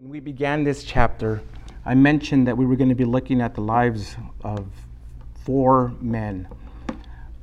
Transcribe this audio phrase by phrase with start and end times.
[0.00, 1.42] When we began this chapter,
[1.84, 4.64] I mentioned that we were going to be looking at the lives of
[5.42, 6.46] four men.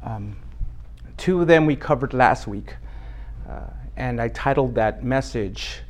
[0.02, 0.38] Um,
[1.18, 2.74] two of them we covered last week,
[3.50, 5.82] uh, and I titled that message,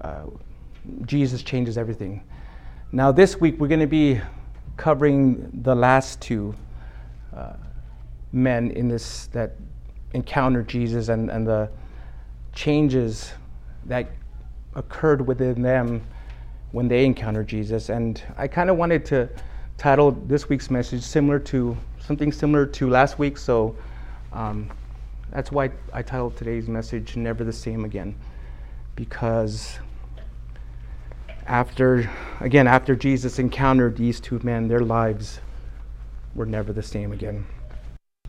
[0.00, 0.22] uh,
[1.04, 2.24] Jesus Changes Everything.
[2.90, 4.18] Now, this week we're going to be
[4.78, 6.54] covering the last two
[7.36, 7.52] uh,
[8.32, 9.56] men in this that
[10.14, 11.68] encountered Jesus and, and the
[12.54, 13.30] changes
[13.84, 14.08] that
[14.78, 16.02] occurred within them
[16.72, 17.88] when they encountered Jesus.
[17.88, 19.28] And I kind of wanted to
[19.76, 23.36] title this week's message similar to something similar to last week.
[23.36, 23.76] So
[24.32, 24.70] um,
[25.30, 28.14] that's why I titled today's message Never the Same Again.
[28.94, 29.78] Because
[31.46, 32.10] after,
[32.40, 35.40] again, after Jesus encountered these two men, their lives
[36.34, 37.46] were never the same again.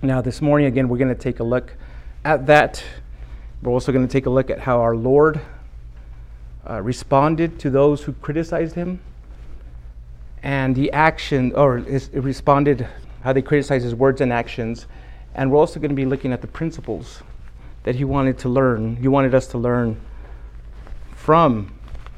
[0.01, 1.75] Now, this morning, again, we're going to take a look
[2.23, 2.81] at that.
[3.61, 5.41] We're also going to take a look at how our Lord
[6.69, 8.99] uh, responded to those who criticized him,
[10.43, 12.87] and the action, or is, responded
[13.23, 14.87] how they criticized his words and actions.
[15.35, 17.21] And we're also going to be looking at the principles
[17.83, 18.95] that he wanted to learn.
[18.97, 19.99] He wanted us to learn
[21.15, 21.73] from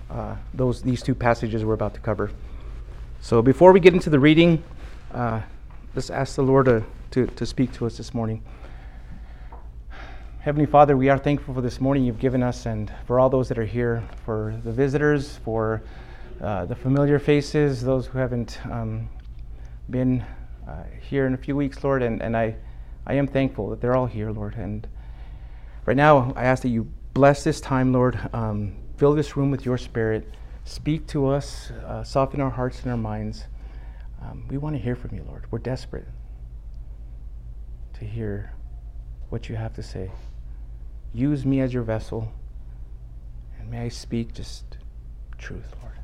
[0.09, 2.31] uh, those these two passages we're about to cover.
[3.21, 4.63] So before we get into the reading,
[5.13, 5.41] uh,
[5.95, 8.41] let's ask the Lord to, to, to speak to us this morning.
[10.41, 13.47] Heavenly Father, we are thankful for this morning you've given us and for all those
[13.49, 15.83] that are here, for the visitors, for
[16.41, 19.07] uh, the familiar faces, those who haven't um,
[19.91, 20.25] been
[20.67, 22.01] uh, here in a few weeks, Lord.
[22.01, 22.55] And, and I,
[23.05, 24.55] I am thankful that they're all here, Lord.
[24.55, 24.87] And
[25.85, 28.19] right now, I ask that you bless this time, Lord.
[28.33, 30.27] Um, fill this room with your spirit.
[30.63, 33.45] Speak to us, uh, soften our hearts and our minds.
[34.23, 35.45] Um, we want to hear from you, Lord.
[35.51, 36.07] We're desperate
[37.93, 38.55] to hear
[39.29, 40.09] what you have to say.
[41.13, 42.31] Use me as your vessel,
[43.59, 44.77] and may I speak just
[45.37, 45.95] truth, Lord.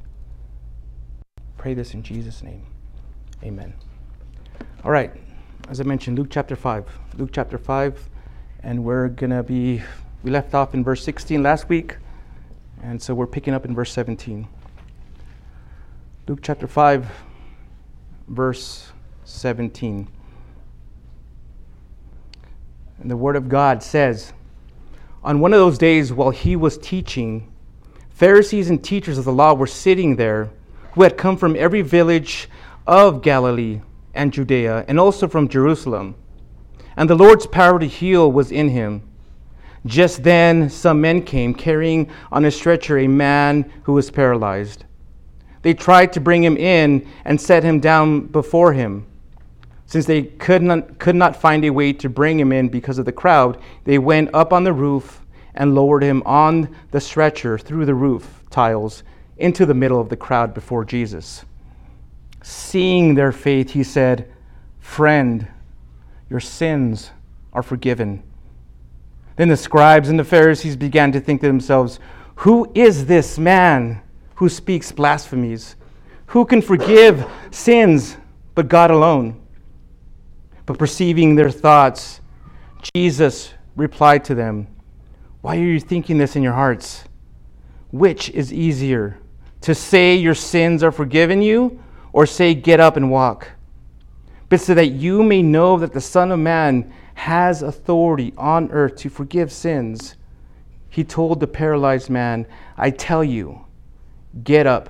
[1.57, 2.65] Pray this in Jesus' name.
[3.41, 3.73] Amen.
[4.83, 5.11] All right,
[5.69, 6.85] as I mentioned, Luke chapter 5.
[7.17, 8.09] Luke chapter 5,
[8.63, 9.81] and we're going to be,
[10.23, 11.97] we left off in verse 16 last week,
[12.83, 14.45] and so we're picking up in verse 17.
[16.27, 17.09] Luke chapter 5,
[18.27, 18.91] verse
[19.23, 20.09] 17.
[22.99, 24.33] And the Word of God says,
[25.23, 27.51] on one of those days, while he was teaching,
[28.09, 30.49] Pharisees and teachers of the law were sitting there
[30.93, 32.49] who had come from every village
[32.87, 33.81] of Galilee
[34.13, 36.15] and Judea, and also from Jerusalem.
[36.95, 39.03] And the Lord's power to heal was in him.
[39.85, 44.85] Just then, some men came carrying on a stretcher a man who was paralyzed.
[45.61, 49.05] They tried to bring him in and set him down before him.
[49.87, 53.05] Since they could not, could not find a way to bring him in because of
[53.05, 55.25] the crowd, they went up on the roof
[55.55, 59.03] and lowered him on the stretcher through the roof tiles
[59.37, 61.45] into the middle of the crowd before Jesus.
[62.43, 64.31] Seeing their faith, he said,
[64.79, 65.47] Friend,
[66.29, 67.11] your sins
[67.53, 68.23] are forgiven.
[69.37, 71.99] Then the scribes and the Pharisees began to think to themselves,
[72.35, 74.01] Who is this man
[74.35, 75.75] who speaks blasphemies?
[76.27, 78.17] Who can forgive sins
[78.53, 79.39] but God alone?
[80.67, 82.19] But perceiving their thoughts,
[82.93, 84.67] Jesus replied to them,
[85.41, 87.05] Why are you thinking this in your hearts?
[87.89, 89.17] Which is easier,
[89.61, 93.49] to say your sins are forgiven you, or say, Get up and walk?
[94.49, 98.97] But so that you may know that the Son of Man has authority on earth
[98.97, 100.17] to forgive sins,
[100.89, 102.45] he told the paralyzed man,
[102.75, 103.65] I tell you,
[104.43, 104.89] get up,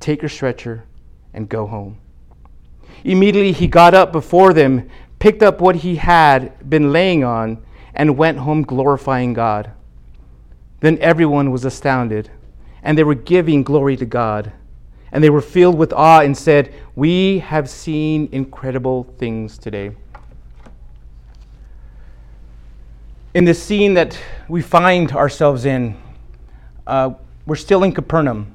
[0.00, 0.84] take your stretcher,
[1.32, 1.98] and go home.
[3.04, 4.88] Immediately he got up before them,
[5.18, 7.62] picked up what he had been laying on,
[7.94, 9.72] and went home glorifying God.
[10.80, 12.30] Then everyone was astounded,
[12.82, 14.52] and they were giving glory to God.
[15.10, 19.92] And they were filled with awe and said, We have seen incredible things today.
[23.34, 25.96] In the scene that we find ourselves in,
[26.86, 27.14] uh,
[27.46, 28.54] we're still in Capernaum.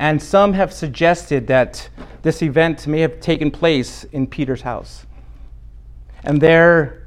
[0.00, 1.90] And some have suggested that
[2.22, 5.04] this event may have taken place in Peter's house.
[6.24, 7.06] And there,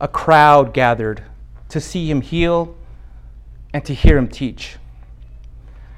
[0.00, 1.24] a crowd gathered
[1.70, 2.76] to see him heal
[3.74, 4.76] and to hear him teach.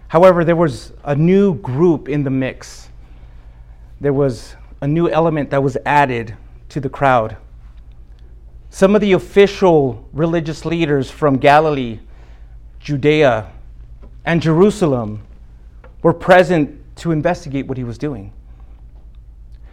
[0.08, 2.88] However, there was a new group in the mix.
[4.00, 6.34] There was a new element that was added
[6.70, 7.36] to the crowd.
[8.70, 12.00] Some of the official religious leaders from Galilee,
[12.80, 13.52] Judea,
[14.24, 15.20] and Jerusalem
[16.04, 18.30] were present to investigate what he was doing.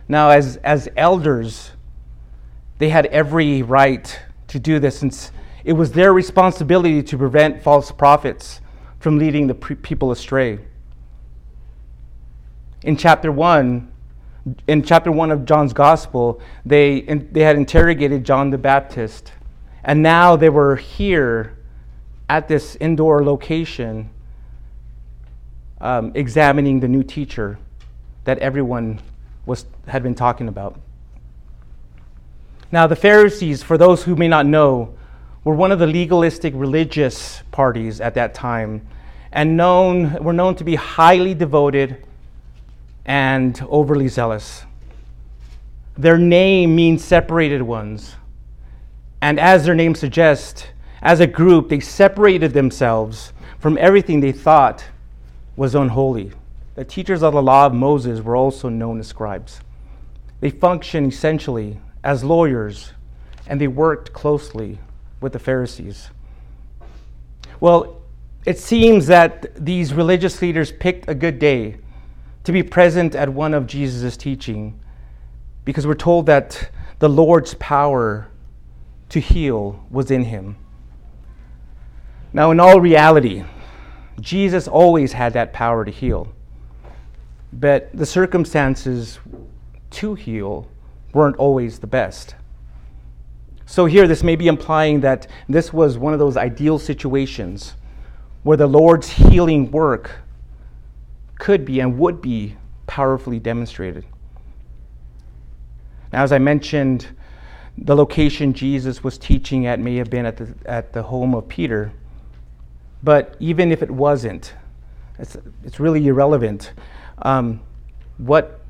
[0.08, 1.72] Now, as, as elders,
[2.78, 4.18] they had every right
[4.48, 5.32] to do this since
[5.66, 8.62] it was their responsibility to prevent false prophets
[9.00, 10.60] from leading the pre- people astray.
[12.84, 13.92] In chapter 1,
[14.68, 19.34] in chapter 1 of John's gospel, they, in, they had interrogated John the Baptist.
[19.84, 21.58] And now they were here
[22.30, 24.10] at this indoor location
[25.82, 27.58] um, examining the new teacher
[28.24, 29.02] that everyone
[29.46, 30.80] was, had been talking about.
[32.72, 34.96] Now, the Pharisees, for those who may not know,
[35.44, 38.88] were one of the legalistic religious parties at that time
[39.32, 42.06] and known, were known to be highly devoted
[43.06, 44.64] and overly zealous.
[45.98, 48.16] Their name means separated ones.
[49.22, 50.66] And as their name suggests,
[51.02, 54.86] as a group, they separated themselves from everything they thought
[55.56, 56.32] was unholy.
[56.76, 59.62] The teachers of the law of Moses were also known as scribes.
[60.40, 62.94] They functioned essentially as lawyers,
[63.48, 64.80] and they worked closely
[65.20, 66.10] with the Pharisees.
[67.60, 68.02] Well,
[68.46, 71.78] it seems that these religious leaders picked a good day
[72.44, 74.80] to be present at one of Jesus' teaching
[75.64, 78.30] because we're told that the Lord's power
[79.10, 80.56] to heal was in him.
[82.34, 83.44] Now, in all reality,
[84.20, 86.32] Jesus always had that power to heal.
[87.54, 89.20] But the circumstances
[89.92, 90.68] to heal
[91.14, 92.36] weren't always the best.
[93.66, 97.76] So, here, this may be implying that this was one of those ideal situations
[98.44, 100.12] where the Lord's healing work
[101.40, 104.06] could be and would be powerfully demonstrated.
[106.12, 107.08] Now, as I mentioned,
[107.78, 111.48] the location Jesus was teaching at may have been at the, at the home of
[111.48, 111.92] Peter.
[113.04, 114.54] But even if it wasn't,
[115.18, 116.74] it's, it's really irrelevant.
[117.24, 117.62] Um,
[118.18, 118.62] what,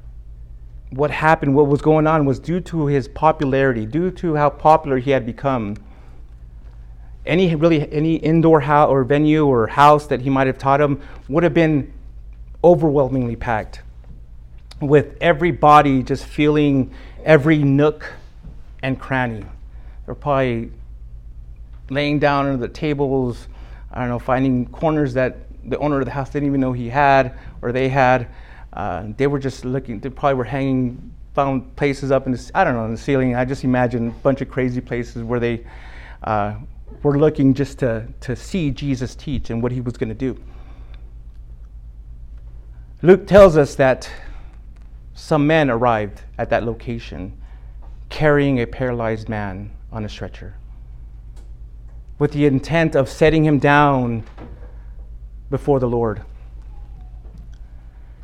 [0.90, 4.98] what happened, what was going on, was due to his popularity, due to how popular
[4.98, 5.76] he had become.
[7.26, 11.02] Any really any indoor house or venue or house that he might have taught him
[11.30, 11.94] would have been
[12.64, 13.82] overwhelmingly packed,
[14.80, 16.92] with everybody just feeling
[17.24, 18.12] every nook
[18.82, 19.46] and cranny.
[20.06, 20.72] They're probably
[21.92, 23.48] laying down under the tables,
[23.94, 25.38] I don't know, finding corners that
[25.70, 28.28] the owner of the house didn't even know he had or they had.
[28.74, 32.64] Uh, they were just looking, they probably were hanging, found places up in the, I
[32.64, 33.36] don't know, in the ceiling.
[33.36, 35.66] I just imagine a bunch of crazy places where they
[36.24, 36.56] uh,
[37.04, 40.38] were looking just to, to see Jesus teach and what he was going to do.
[43.02, 44.10] Luke tells us that
[45.14, 47.38] some men arrived at that location
[48.10, 50.56] carrying a paralyzed man on a stretcher
[52.22, 54.24] with the intent of setting him down
[55.50, 56.22] before the Lord.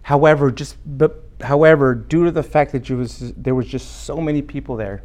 [0.04, 4.44] However, just but, however, due to the fact that was, there was just so many
[4.44, 5.02] people there,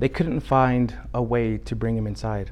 [0.00, 2.50] they couldn't find a way to bring him inside.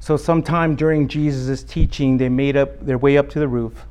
[0.00, 3.86] So sometime during Jesus' teaching, they made up their way up to the roof,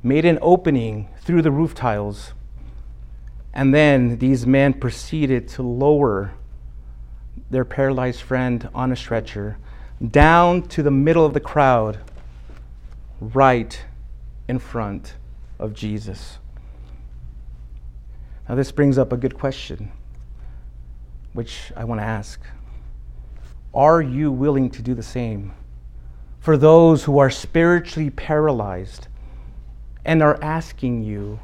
[0.00, 2.34] made an opening through the roof tiles,
[3.52, 6.34] and then these men proceeded to lower
[7.50, 9.58] their paralyzed friend on a stretcher
[10.10, 11.98] down to the middle of the crowd,
[13.20, 13.84] right
[14.46, 15.14] in front
[15.58, 16.38] of Jesus.
[18.48, 19.90] Now, this brings up a good question,
[21.32, 22.40] which I want to ask.
[23.74, 25.52] Are you willing to do the same
[26.40, 29.08] for those who are spiritually paralyzed
[30.04, 31.38] and are asking you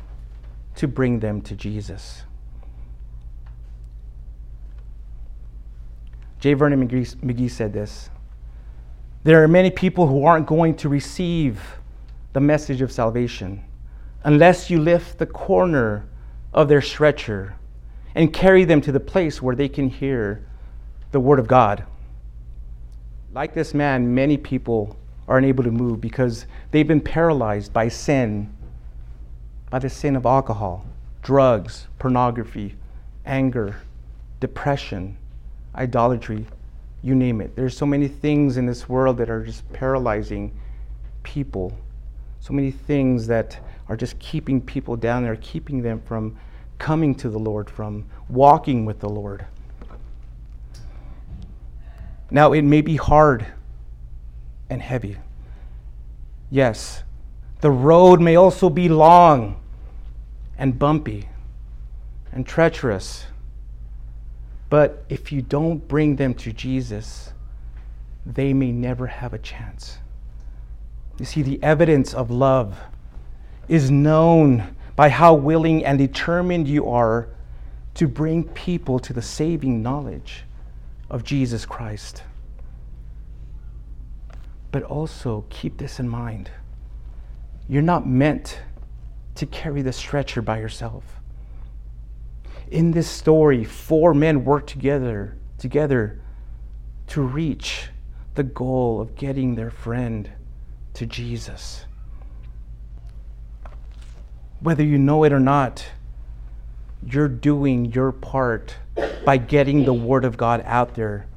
[0.76, 2.23] to bring them to Jesus?
[6.44, 6.52] J.
[6.52, 8.10] Vernon McGee, McGee said this
[9.22, 11.58] There are many people who aren't going to receive
[12.34, 13.64] the message of salvation
[14.24, 16.06] unless you lift the corner
[16.52, 17.54] of their stretcher
[18.14, 20.44] and carry them to the place where they can hear
[21.12, 21.86] the Word of God.
[23.32, 28.54] Like this man, many people are unable to move because they've been paralyzed by sin,
[29.70, 30.84] by the sin of alcohol,
[31.22, 32.74] drugs, pornography,
[33.24, 33.76] anger,
[34.40, 35.16] depression,
[35.74, 36.46] idolatry,
[37.02, 37.54] you name it.
[37.56, 40.58] There's so many things in this world that are just paralyzing
[41.22, 41.76] people.
[42.40, 46.36] So many things that are just keeping people down there, keeping them from
[46.78, 49.46] coming to the Lord, from walking with the Lord.
[52.30, 53.46] Now, it may be hard
[54.70, 55.18] and heavy.
[56.50, 57.02] Yes,
[57.60, 59.60] the road may also be long
[60.58, 61.28] and bumpy
[62.32, 63.26] and treacherous.
[64.74, 67.32] But if you don't bring them to Jesus,
[68.26, 69.98] they may never have a chance.
[71.16, 72.76] You see, the evidence of love
[73.68, 77.28] is known by how willing and determined you are
[77.94, 80.42] to bring people to the saving knowledge
[81.08, 82.24] of Jesus Christ.
[84.72, 86.50] But also keep this in mind
[87.68, 88.58] you're not meant
[89.36, 91.20] to carry the stretcher by yourself.
[92.74, 96.20] In this story, four men work together together
[97.06, 97.86] to reach
[98.34, 100.28] the goal of getting their friend
[100.94, 101.84] to Jesus.
[104.58, 105.86] Whether you know it or not,
[107.06, 108.74] you're doing your part
[109.24, 111.28] by getting the Word of God out there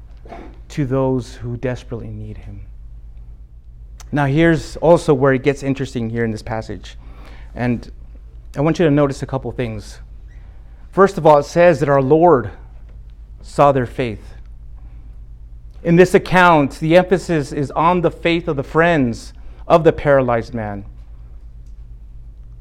[0.70, 2.66] to those who desperately need Him.
[4.10, 6.96] Now, here's also where it gets interesting here in this passage.
[7.54, 7.92] And
[8.56, 10.00] I want you to notice a couple things.
[10.98, 12.50] First of all, it says that our Lord
[13.40, 14.34] saw their faith.
[15.84, 19.32] In this account, the emphasis is on the faith of the friends
[19.68, 20.84] of the paralyzed man.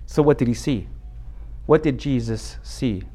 [0.06, 0.88] So, what did he see?
[1.66, 3.06] What did Jesus see?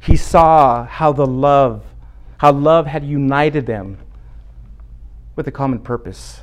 [0.00, 1.84] He saw how the love,
[2.38, 3.98] how love had united them
[5.36, 6.40] with a common purpose.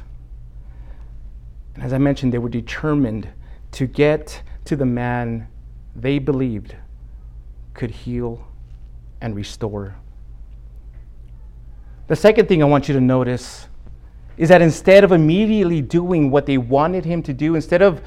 [1.76, 3.28] And as I mentioned, they were determined
[3.74, 5.50] to get to the man
[5.94, 6.78] they believed
[7.74, 8.46] could heal
[9.22, 9.96] and restore.
[12.08, 13.68] The second thing I want you to notice
[14.38, 18.02] is that instead of immediately doing what they wanted him to do, instead of,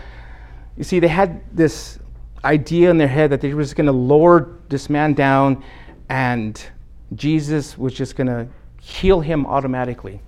[0.77, 1.99] you see, they had this
[2.45, 5.65] idea in their head that they were just going to lower this man down
[6.09, 6.67] and
[7.15, 8.47] Jesus was just going to
[8.81, 10.21] heal him automatically.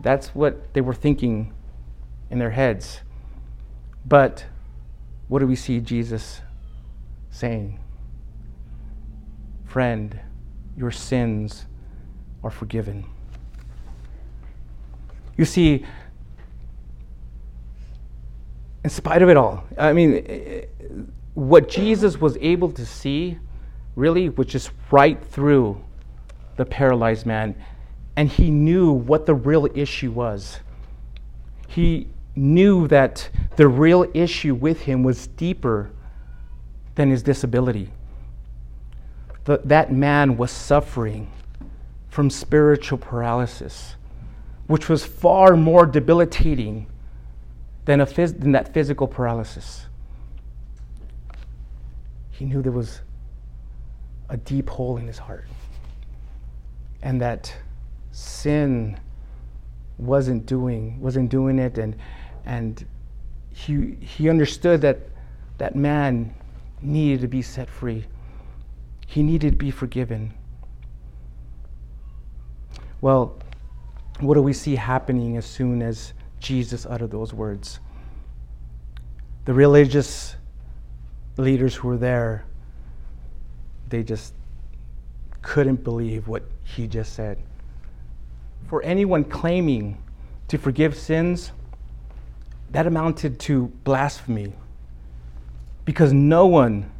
[0.00, 1.52] That's what they were thinking
[2.30, 3.00] in their heads.
[4.06, 4.44] But
[5.28, 6.42] what do we see Jesus
[7.34, 7.80] saying?
[9.64, 10.20] Friend,
[10.76, 11.66] your sins
[12.44, 13.04] are forgiven.
[15.36, 15.84] You see,
[18.84, 20.66] in spite of it all, I mean,
[21.34, 23.36] what Jesus was able to see
[23.96, 25.82] really was just right through
[26.54, 27.56] the paralyzed man.
[28.14, 30.60] And he knew what the real issue was.
[31.66, 35.90] He knew that the real issue with him was deeper
[36.94, 37.90] than his disability.
[39.44, 41.30] The, that man was suffering
[42.08, 43.96] from spiritual paralysis,
[44.66, 46.86] which was far more debilitating
[47.84, 49.86] than, a phys- than that physical paralysis.
[52.30, 53.00] He knew there was
[54.28, 55.46] a deep hole in his heart,
[57.02, 57.54] and that
[58.12, 58.98] sin
[59.98, 61.94] wasn't doing wasn't doing it, and
[62.44, 62.84] and
[63.50, 64.98] he he understood that
[65.58, 66.34] that man
[66.80, 68.06] needed to be set free.
[69.06, 70.34] He needed to be forgiven.
[73.00, 73.38] Well,
[74.20, 77.80] what do we see happening as soon as Jesus uttered those words?
[79.44, 80.36] The religious
[81.36, 82.44] leaders who were there,
[83.88, 84.34] they just
[85.42, 87.38] couldn't believe what he just said.
[88.68, 90.02] For anyone claiming
[90.48, 91.52] to forgive sins,
[92.70, 94.52] that amounted to blasphemy
[95.84, 96.90] because no one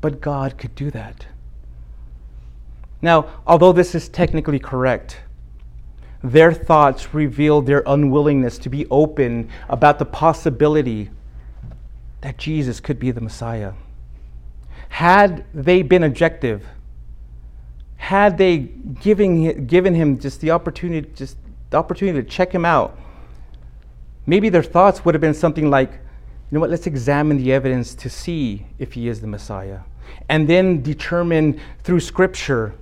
[0.00, 1.26] but God could do that.
[3.02, 5.18] Now, although this is technically correct,
[6.22, 11.10] their thoughts revealed their unwillingness to be open about the possibility
[12.20, 13.72] that Jesus could be the Messiah.
[14.90, 16.66] Had they been objective,
[17.96, 21.36] had they giving, given him just the opportunity, just
[21.70, 22.98] the opportunity to check him out,
[24.26, 26.00] maybe their thoughts would have been something like,
[26.50, 29.80] you know what, let's examine the evidence to see if he is the Messiah.
[30.28, 32.74] And then determine through Scripture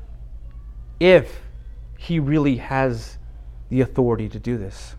[0.98, 1.42] if
[1.98, 3.18] he really has
[3.68, 4.96] the authority to do this.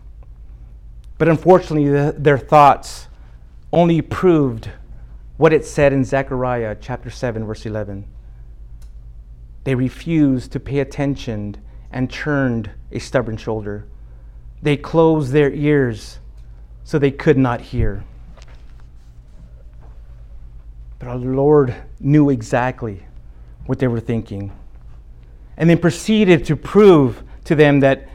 [1.18, 3.08] But unfortunately, the, their thoughts
[3.72, 4.70] only proved
[5.36, 8.06] what it said in Zechariah chapter 7, verse 11.
[9.64, 11.56] They refused to pay attention
[11.90, 13.86] and turned a stubborn shoulder.
[14.62, 16.20] They closed their ears
[16.84, 18.04] so they could not hear.
[21.00, 23.04] But our Lord knew exactly
[23.66, 24.52] what they were thinking.
[25.56, 28.06] And then proceeded to prove to them that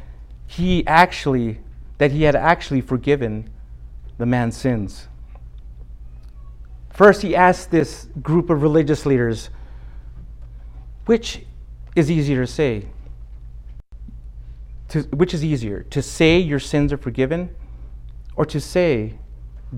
[0.48, 1.60] he actually
[1.98, 3.50] that he had actually forgiven
[4.18, 5.08] the man's sins.
[6.92, 9.50] First, he asked this group of religious leaders,
[11.06, 11.46] which
[11.96, 12.88] is easier to say?
[14.90, 17.56] To, which is easier, to say your sins are forgiven
[18.36, 19.16] or to say,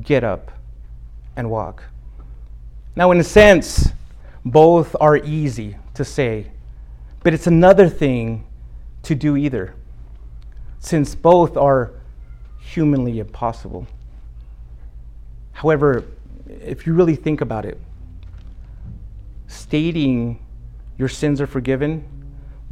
[0.01, 0.51] get up
[1.35, 1.83] and walk?
[2.97, 3.89] Now, in a sense,
[4.43, 6.47] both are easy to say,
[7.21, 8.43] but it's another thing
[9.03, 9.75] to do either,
[10.79, 11.91] since both are
[12.59, 13.85] humanly impossible.
[15.51, 16.05] However,
[16.49, 17.79] if you really think about it,
[19.45, 20.43] stating
[20.97, 22.03] your sins are forgiven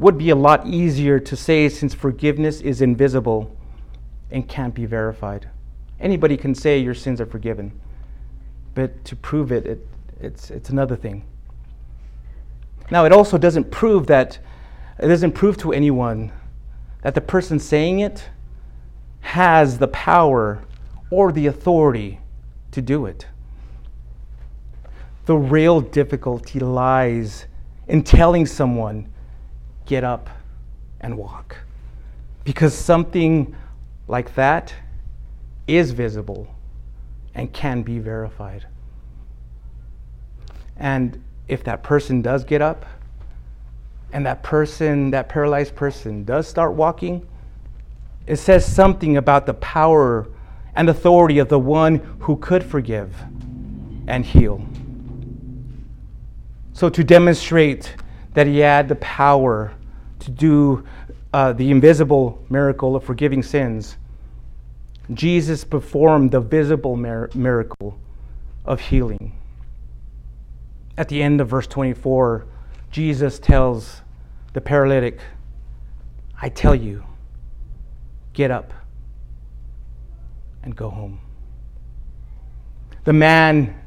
[0.00, 3.56] would be a lot easier to say since forgiveness is invisible
[4.32, 5.48] and can't be verified.
[6.00, 7.80] Anybody can say your sins are forgiven.
[8.74, 9.86] but to prove it, it
[10.20, 11.24] it's, it's another thing.
[12.90, 14.38] Now, it also doesn't prove that,
[14.98, 16.32] it doesn't prove to anyone
[17.02, 18.28] that the person saying it
[19.20, 20.62] has the power
[21.10, 22.20] or the authority
[22.70, 23.26] to do it.
[25.26, 27.46] The real difficulty lies
[27.88, 29.08] in telling someone,
[29.84, 30.28] get up
[31.00, 31.56] and walk.
[32.44, 33.54] Because something
[34.08, 34.74] like that
[35.66, 36.48] is visible
[37.34, 38.66] and can be verified.
[40.78, 42.84] And if that person does get up
[44.12, 47.26] and that person, that paralyzed person, does start walking,
[48.26, 50.26] it says something about the power
[50.74, 53.14] and authority of the one who could forgive
[54.06, 54.64] and heal.
[56.72, 57.94] So, to demonstrate
[58.34, 59.72] that he had the power
[60.20, 60.84] to do
[61.32, 63.96] uh, the invisible miracle of forgiving sins,
[65.14, 67.98] Jesus performed the visible mir- miracle
[68.64, 69.32] of healing.
[70.98, 72.46] At the end of verse 24,
[72.90, 74.02] Jesus tells
[74.52, 75.20] the paralytic,
[76.40, 77.04] I tell you,
[78.32, 78.72] get up
[80.62, 81.20] and go home.
[83.04, 83.80] The man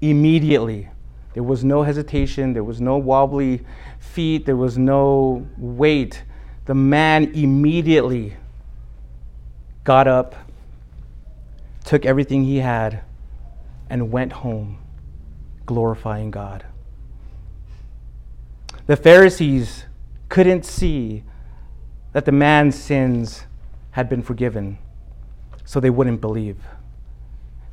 [0.00, 0.88] immediately
[1.36, 3.60] there was no hesitation, there was no wobbly
[3.98, 6.24] feet, there was no wait.
[6.64, 8.38] The man immediately
[9.84, 10.34] got up,
[11.84, 13.02] took everything he had,
[13.90, 14.78] and went home,
[15.66, 16.64] glorifying God.
[18.86, 19.84] The Pharisees
[20.28, 21.24] couldn't see
[22.12, 23.46] that the man's sins
[23.90, 24.78] had been forgiven,
[25.64, 26.56] so they wouldn't believe.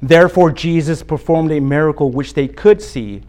[0.02, 3.22] Therefore, Jesus performed a miracle which they could see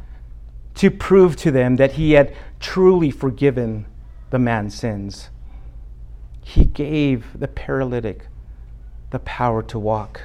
[0.75, 3.87] to prove to them that he had truly forgiven
[4.31, 5.31] the man's sins.
[6.43, 8.27] He gave the paralytic
[9.11, 10.23] the power to walk.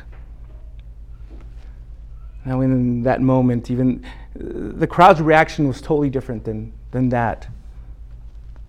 [2.46, 4.04] Now, in that moment, even
[4.40, 7.48] the crowd's reaction was totally different than, than that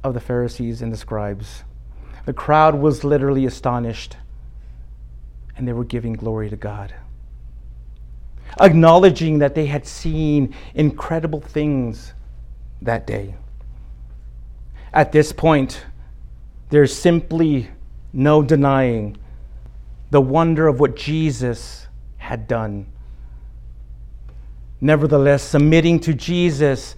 [0.02, 1.62] of the Pharisees and the scribes.
[2.26, 4.16] The crowd was literally astonished,
[5.56, 6.92] and they were giving glory to God
[8.58, 12.14] acknowledging that they had seen incredible things
[12.82, 13.34] that day.
[14.92, 15.84] At this point,
[16.70, 17.70] there's simply
[18.12, 19.16] no denying
[20.10, 22.86] the wonder of what Jesus had done.
[24.80, 26.96] Nevertheless, submitting to Jesus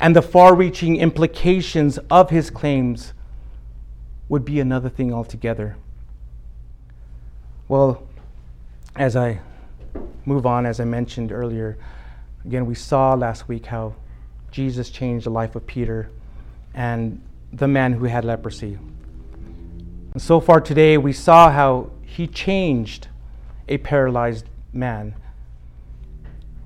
[0.00, 3.12] and the far reaching implications of his claims
[4.28, 5.76] would be another thing altogether.
[7.68, 8.02] Well,
[8.96, 9.40] as I
[10.24, 11.78] move on, as I mentioned earlier,
[12.44, 13.94] again, we saw last week how
[14.50, 16.10] Jesus changed the life of Peter
[16.74, 17.20] and
[17.52, 18.78] the man who had leprosy.
[20.12, 23.08] And so far today, we saw how he changed
[23.68, 25.14] a paralyzed man.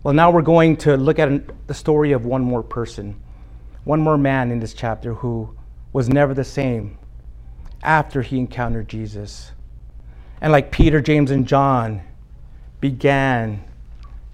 [0.07, 3.21] Well, now we're going to look at the story of one more person,
[3.83, 5.57] one more man in this chapter who
[5.93, 6.97] was never the same
[7.83, 9.51] after he encountered Jesus.
[10.41, 12.03] And like Peter, James, and John,
[12.81, 13.65] began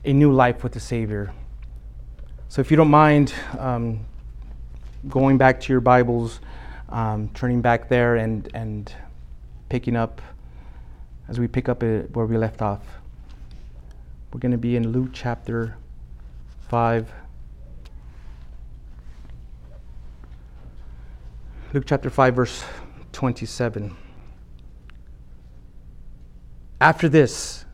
[0.05, 1.33] a new life with the Savior.
[2.51, 4.05] So, if you don't mind um,
[5.09, 6.41] going back to your Bibles,
[6.91, 8.95] um, turning back there and, and
[9.71, 10.21] picking up
[11.29, 12.83] as we pick up where we left off.
[14.33, 15.77] We're going to be in Luke chapter
[16.69, 17.13] 5.
[21.75, 22.65] Luke chapter 5, verse
[23.13, 23.95] 27.
[26.81, 27.67] After this,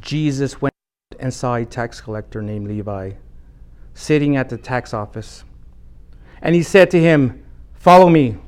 [0.00, 0.74] Jesus went
[1.20, 3.12] and saw a tax collector named Levi
[3.92, 5.44] sitting at the tax office.
[6.40, 7.44] And he said to him,
[7.74, 8.38] Follow me.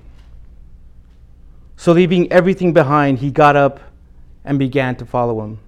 [1.77, 3.81] So, leaving everything behind, he got up
[4.43, 5.59] and began to follow him.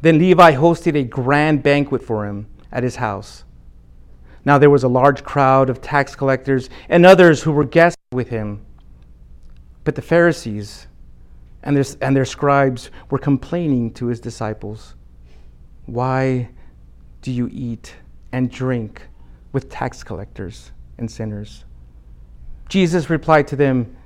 [0.00, 3.44] Then Levi hosted a grand banquet for him at his house.
[4.44, 8.28] Now there was a large crowd of tax collectors and others who were guests with
[8.28, 8.64] him.
[9.84, 10.86] But the Pharisees
[11.62, 14.94] and their, and their scribes were complaining to his disciples,
[15.86, 16.50] Why
[17.22, 17.94] do you eat
[18.32, 19.02] and drink
[19.52, 21.64] with tax collectors and sinners?
[22.68, 23.96] Jesus replied to them,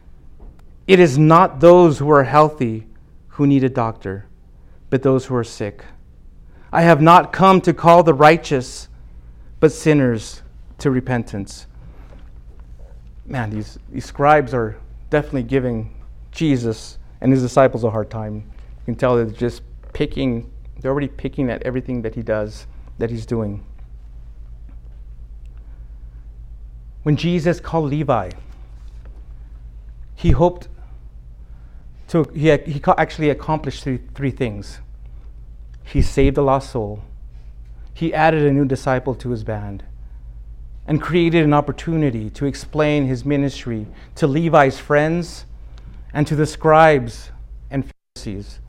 [0.86, 2.86] It is not those who are healthy
[3.28, 4.26] who need a doctor,
[4.92, 5.86] but those who are sick.
[6.70, 8.88] I have not come to call the righteous,
[9.58, 10.42] but sinners
[10.80, 11.66] to repentance.
[13.24, 14.76] Man, these, these scribes are
[15.08, 15.94] definitely giving
[16.30, 18.34] Jesus and his disciples a hard time.
[18.80, 19.62] You can tell they're just
[19.94, 22.66] picking, they're already picking at everything that he does,
[22.98, 23.64] that he's doing.
[27.02, 28.30] When Jesus called Levi,
[30.16, 30.68] he hoped
[32.12, 34.80] to, he, he actually accomplished three, three things.
[35.82, 37.02] He saved a lost soul,
[37.94, 39.82] he added a new disciple to his band
[40.86, 45.46] and created an opportunity to explain his ministry to Levi's friends
[46.12, 47.30] and to the scribes
[47.70, 48.60] and Pharisees.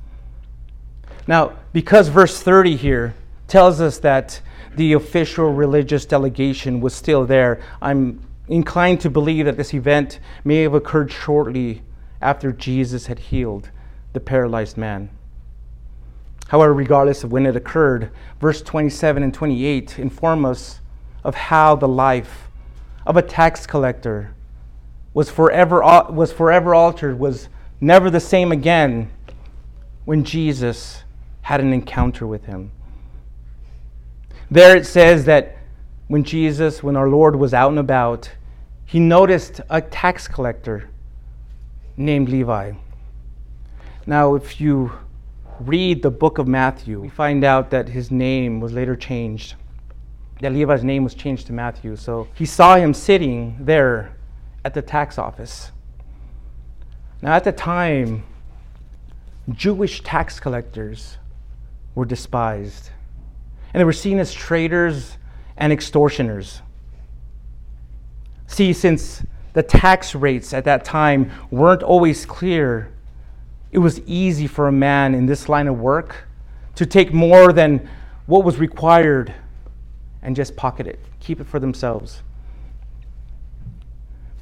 [1.28, 3.14] Now, because verse 30 here
[3.48, 4.40] tells us that
[4.76, 10.62] the official religious delegation was still there, I'm inclined to believe that this event may
[10.62, 11.82] have occurred shortly
[12.24, 13.70] after Jesus had healed
[14.14, 15.10] the paralyzed man.
[16.48, 20.82] However, regardless of when it occurred, verse 27 and 28 inform us
[21.24, 22.50] of how the life
[23.06, 24.34] of a tax collector
[25.14, 27.50] was forever, was forever altered, was
[27.82, 29.10] never the same again
[30.06, 31.04] when Jesus
[31.42, 32.72] had an encounter with him.
[34.50, 35.58] There it says that
[36.08, 38.32] when Jesus, when our Lord was out and about,
[38.86, 40.90] he noticed a tax collector
[41.98, 42.74] named Levi.
[44.06, 44.92] Now, if you
[45.60, 49.56] read the book of Matthew, we find out that his name was later changed
[50.44, 51.96] that Levi's name was changed to Matthew.
[51.96, 54.16] So he saw him sitting there
[54.66, 55.72] at the tax office.
[57.22, 58.26] Now, at the time,
[59.50, 61.18] Jewish tax collectors
[61.96, 62.90] were despised,
[63.74, 65.18] and they were seen as traitors
[65.56, 66.62] and extortioners.
[68.48, 72.92] See, since the tax rates at that time weren't always clear,
[73.72, 76.28] it was easy for a man in this line of work
[76.76, 77.90] to take more than
[78.26, 79.34] what was required
[80.22, 82.24] and just pocket it, keep it for themselves.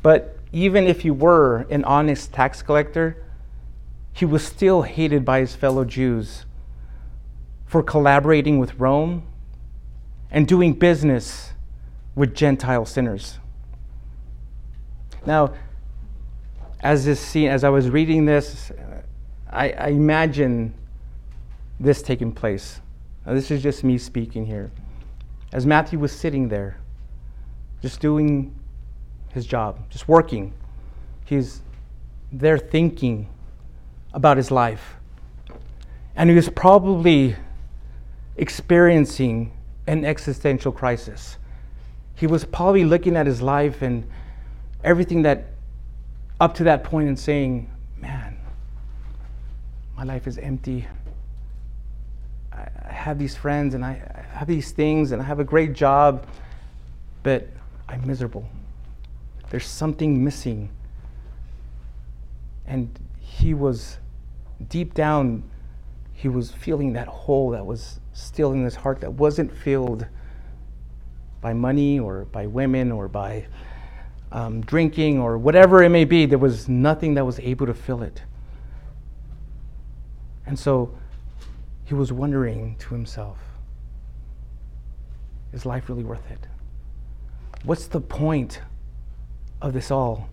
[0.02, 3.18] But even if he were an honest tax collector,
[4.14, 6.46] he was still hated by his fellow Jews
[7.66, 9.24] for collaborating with Rome
[10.30, 11.54] and doing business
[12.16, 13.40] with Gentile sinners.
[15.26, 15.54] Now,
[16.82, 18.72] as this scene, as I was reading this,
[19.50, 20.74] I, I imagine
[21.80, 22.82] this taking place.
[23.26, 24.72] Now, this is just me speaking here
[25.54, 26.78] as Matthew was sitting there,
[27.82, 28.56] just doing
[29.34, 30.54] his job, just working,
[31.26, 31.62] he's
[32.32, 33.28] there thinking
[34.14, 34.96] about his life.
[36.16, 37.36] And he was probably
[38.38, 39.52] experiencing
[39.88, 41.38] an existential crisis.
[42.16, 44.08] He was probably looking at his life and
[44.84, 45.48] everything that
[46.40, 48.38] up to that point and saying, Man,
[49.96, 50.88] my life is empty.
[52.52, 56.26] I have these friends and I have these things and I have a great job,
[57.24, 57.48] but
[57.88, 58.48] I'm miserable.
[59.50, 60.70] There's something missing.
[62.66, 62.90] And
[63.20, 63.98] he was
[64.70, 65.44] deep down,
[66.14, 70.06] he was feeling that hole that was still in his heart that wasn't filled
[71.42, 73.46] by money or by women or by
[74.32, 76.26] um, drinking or whatever it may be.
[76.26, 78.22] There was nothing that was able to fill it.
[80.46, 80.98] And so
[81.86, 83.38] he was wondering to himself,
[85.54, 86.48] is life really worth it?
[87.64, 88.62] What's the point
[89.62, 90.30] of this all?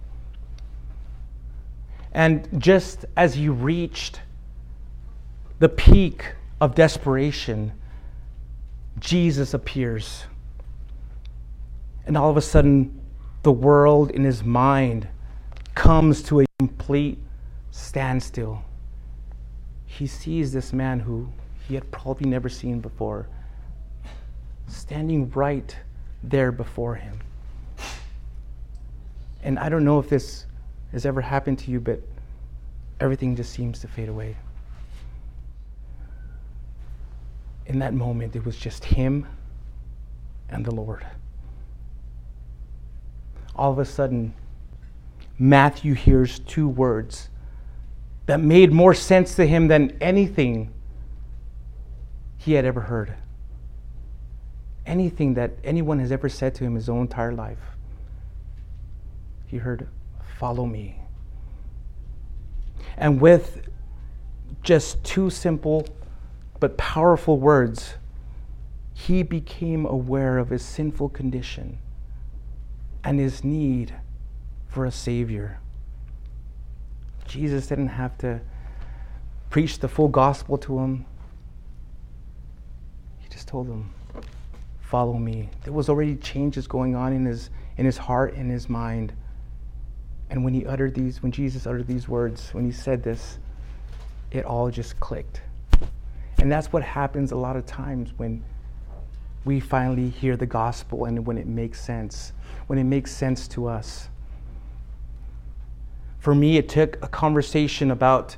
[2.12, 4.20] And just as he reached
[5.58, 6.24] the peak
[6.60, 7.72] of desperation,
[8.98, 10.24] Jesus appears.
[12.06, 12.97] And all of a sudden,
[13.42, 15.08] the world in his mind
[15.74, 17.18] comes to a complete
[17.70, 18.62] standstill.
[19.86, 21.28] He sees this man who
[21.66, 23.28] he had probably never seen before,
[24.66, 25.76] standing right
[26.22, 27.20] there before him.
[29.42, 30.46] And I don't know if this
[30.92, 32.00] has ever happened to you, but
[33.00, 34.36] everything just seems to fade away.
[37.66, 39.26] In that moment, it was just him
[40.48, 41.06] and the Lord.
[43.58, 44.34] All of a sudden,
[45.36, 47.28] Matthew hears two words
[48.26, 50.72] that made more sense to him than anything
[52.36, 53.14] he had ever heard.
[54.86, 57.58] Anything that anyone has ever said to him his own entire life.
[59.46, 59.88] He heard,
[60.38, 61.00] Follow me.
[62.96, 63.68] And with
[64.62, 65.84] just two simple
[66.60, 67.94] but powerful words,
[68.94, 71.78] he became aware of his sinful condition
[73.04, 73.94] and his need
[74.66, 75.60] for a Savior.
[77.26, 78.40] Jesus didn't have to
[79.50, 81.06] preach the full gospel to him
[83.28, 83.90] he just told him,
[84.80, 85.50] Follow me.
[85.64, 89.12] There was already changes going on in his, in his heart and his mind.
[90.30, 93.38] And when he uttered these, when Jesus uttered these words, when he said this,
[94.30, 95.42] it all just clicked.
[96.38, 98.42] And that's what happens a lot of times when
[99.44, 102.32] we finally hear the gospel and when it makes sense,
[102.68, 104.08] when it makes sense to us.
[106.18, 108.36] For me, it took a conversation about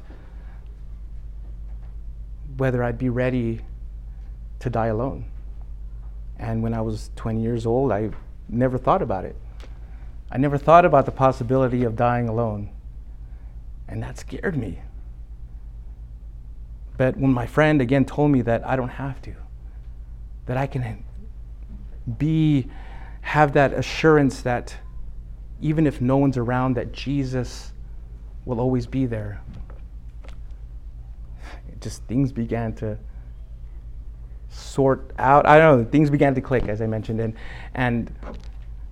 [2.56, 3.60] whether I'd be ready
[4.60, 5.26] to die alone.
[6.38, 8.10] And when I was 20 years old, I
[8.48, 9.36] never thought about it.
[10.30, 12.70] I never thought about the possibility of dying alone.
[13.88, 14.80] And that scared me.
[16.96, 19.34] But when my friend again told me that I don't have to,
[20.46, 21.02] that I can
[22.18, 22.68] be,
[23.20, 24.76] have that assurance that
[25.60, 27.72] even if no one's around, that Jesus
[28.44, 29.42] will always be there.
[31.80, 32.98] Just things began to
[34.48, 35.46] sort out.
[35.46, 37.20] I don't know, things began to click, as I mentioned.
[37.20, 37.34] And,
[37.74, 38.12] and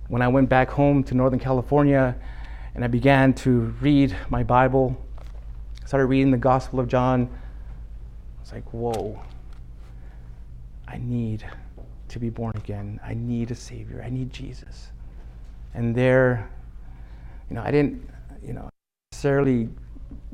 [0.07, 2.15] when I went back home to Northern California
[2.75, 4.97] and I began to read my Bible,
[5.85, 7.29] started reading the Gospel of John,
[8.37, 9.21] I was like, whoa,
[10.87, 11.45] I need
[12.09, 12.99] to be born again.
[13.03, 14.03] I need a Savior.
[14.05, 14.91] I need Jesus.
[15.73, 16.49] And there,
[17.49, 18.09] you know, I didn't,
[18.43, 18.69] you know,
[19.11, 19.69] necessarily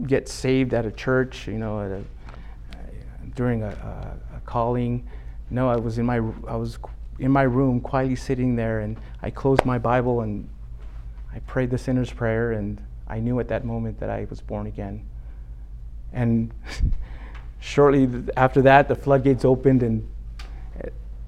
[0.08, 2.02] get saved at a church, you know, a,
[3.36, 5.08] during a, a, a calling.
[5.50, 6.80] No, I was in my I was
[7.20, 10.50] in my room quietly sitting there and I closed my Bible and
[11.34, 14.68] I prayed the sinner's prayer and I knew at that moment that I was born
[14.68, 15.06] again.
[16.14, 16.52] And
[17.60, 20.08] shortly after that the floodgates opened and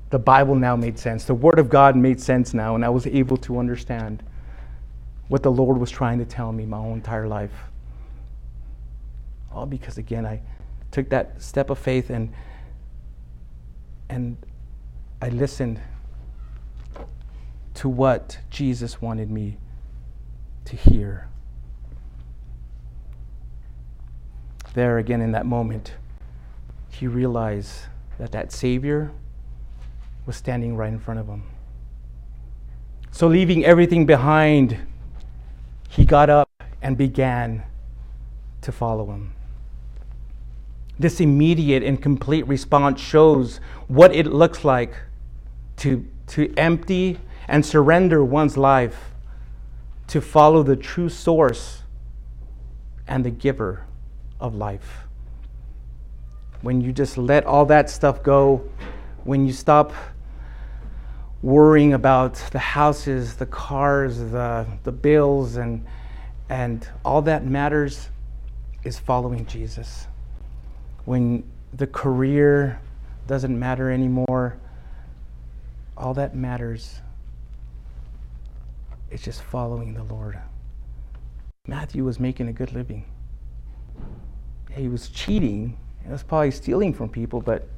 [0.10, 1.26] the Bible now made sense.
[1.26, 4.24] The Word of God made sense now and I was able to understand
[5.28, 7.52] what the Lord was trying to tell me my whole entire life.
[9.52, 10.42] All because again I
[10.92, 12.34] took that step of faith and
[14.10, 14.38] and
[15.22, 15.82] I listened
[17.74, 19.58] to what Jesus wanted me
[20.66, 21.28] to hear.
[24.74, 25.96] There again in that moment,
[26.90, 27.82] he realized
[28.18, 29.12] that that Savior
[30.28, 31.44] was standing right in front of him.
[33.12, 34.78] So, leaving everything behind,
[35.90, 36.50] he got up
[36.82, 37.64] and began
[38.62, 39.34] to follow him.
[41.00, 44.94] This immediate and complete response shows what it looks like
[45.78, 49.12] to, to empty and surrender one's life
[50.08, 51.84] to follow the true source
[53.08, 53.86] and the giver
[54.40, 55.08] of life.
[56.62, 58.70] When you just let all that stuff go,
[59.24, 59.94] when you stop
[61.42, 65.86] worrying about the houses, the cars, the, the bills, and,
[66.50, 68.10] and all that matters
[68.84, 70.08] is following Jesus
[71.08, 71.42] when
[71.74, 72.82] the career
[73.28, 74.58] doesn't matter anymore,
[75.96, 77.00] all that matters
[79.10, 80.38] is just following the Lord.
[81.66, 83.06] Matthew was making a good living.
[84.72, 85.78] He was cheating.
[86.04, 87.70] He was probably stealing from people, but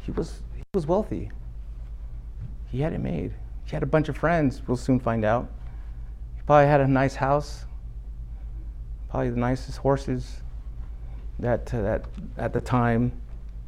[0.00, 1.30] he was, he was wealthy.
[2.70, 3.32] He had it made.
[3.64, 5.50] He had a bunch of friends, we'll soon find out.
[6.36, 7.64] He probably had a nice house,
[9.08, 10.42] probably the nicest horses,
[11.38, 12.04] that, uh, that
[12.36, 13.12] at the time,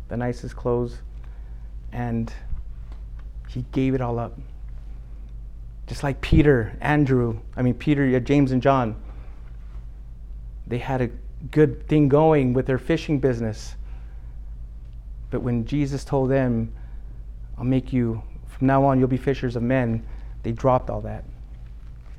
[0.09, 0.99] the nicest clothes,
[1.93, 2.33] and
[3.49, 4.39] he gave it all up.
[5.87, 8.97] Just like Peter, Andrew, I mean, Peter, James, and John,
[10.67, 11.11] they had a
[11.51, 13.75] good thing going with their fishing business.
[15.31, 16.73] But when Jesus told them,
[17.59, 18.23] I'll make you,
[18.63, 20.07] from now on, you'll be fishers of men,
[20.45, 21.25] they dropped all that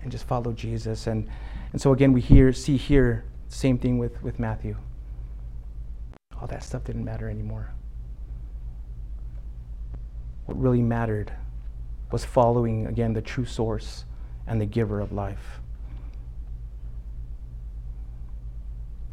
[0.02, 1.08] and just followed Jesus.
[1.08, 1.30] And,
[1.72, 4.76] and so again, we hear, see here, same thing with, with Matthew
[6.42, 7.72] all that stuff didn't matter anymore.
[10.46, 11.32] What really mattered
[12.12, 14.04] was following, again, the true source
[14.46, 15.62] and the giver of life.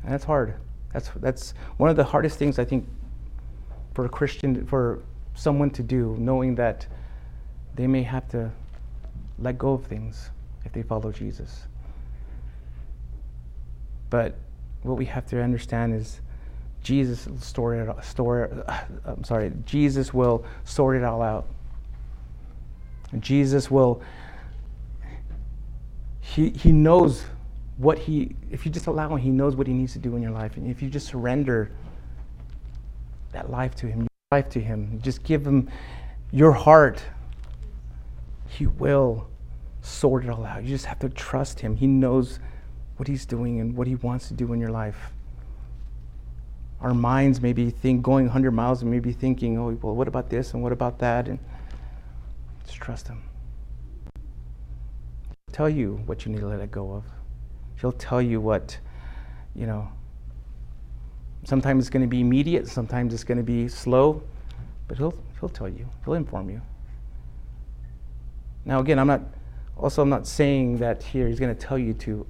[0.02, 0.56] And that's hard.
[0.92, 2.88] That's, that's one of the hardest things, I think,
[3.94, 6.88] for a Christian, for someone to do, knowing that
[7.74, 8.50] they may have to
[9.38, 10.30] let go of things
[10.64, 11.66] if they follow Jesus.
[14.11, 14.35] But
[14.83, 16.20] what we have to understand is
[16.83, 21.46] Jesus will sort it, store, uh, I'm sorry, Jesus will sort it all out.
[23.18, 24.02] Jesus will,
[26.20, 27.24] he, he knows
[27.76, 30.22] what he, if you just allow him, he knows what he needs to do in
[30.22, 30.56] your life.
[30.56, 31.70] And if you just surrender
[33.33, 35.68] that life to him, life to him, just give him
[36.30, 37.02] your heart,
[38.50, 39.28] he will
[39.80, 40.62] sort it all out.
[40.62, 41.76] You just have to trust him.
[41.76, 42.38] He knows
[42.96, 45.12] what he's doing and what he wants to do in your life
[46.80, 50.30] our minds may be think, going 100 miles and maybe thinking, oh, well, what about
[50.30, 51.28] this and what about that?
[51.28, 51.38] And
[52.66, 53.22] just trust Him.
[55.46, 57.04] He'll tell you what you need to let it go of.
[57.80, 58.78] He'll tell you what,
[59.54, 59.88] you know,
[61.44, 64.22] sometimes it's going to be immediate, sometimes it's going to be slow,
[64.88, 66.62] but He'll, he'll tell you, He'll inform you.
[68.64, 69.23] Now, again, I'm not,
[69.77, 72.27] also, I'm not saying that here He's going to tell you to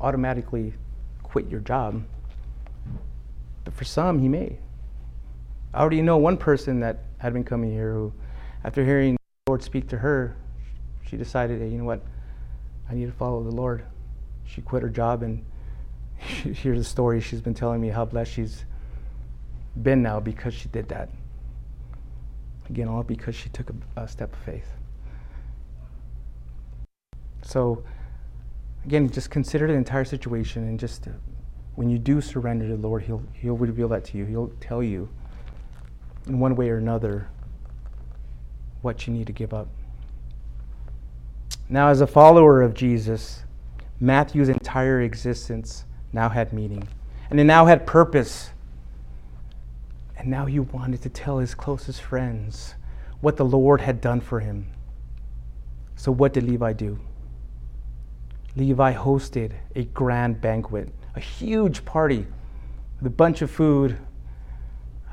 [0.00, 0.74] automatically
[1.22, 2.02] quit your job
[3.64, 4.58] but for some, he may.
[5.72, 8.12] I already know one person that had been coming here who
[8.64, 10.36] after hearing the Lord speak to her,
[11.06, 12.02] she decided, hey, you know what?
[12.88, 13.84] I need to follow the Lord.
[14.44, 15.44] She quit her job, and
[16.18, 18.64] here's the story she's been telling me how blessed she's
[19.80, 21.08] been now because she did that.
[22.68, 24.66] Again, all because she took a, a step of faith.
[27.42, 27.84] So,
[28.84, 31.08] again, just consider the entire situation and just
[31.74, 34.24] when you do surrender to the Lord, He'll, He'll reveal that to you.
[34.24, 35.08] He'll tell you
[36.26, 37.28] in one way or another
[38.82, 39.68] what you need to give up.
[41.68, 43.44] Now, as a follower of Jesus,
[44.00, 46.86] Matthew's entire existence now had meaning,
[47.30, 48.50] and it now had purpose.
[50.16, 52.74] And now he wanted to tell his closest friends
[53.20, 54.66] what the Lord had done for him.
[55.96, 56.98] So, what did Levi do?
[58.56, 62.26] Levi hosted a grand banquet, a huge party
[62.98, 63.96] with a bunch of food,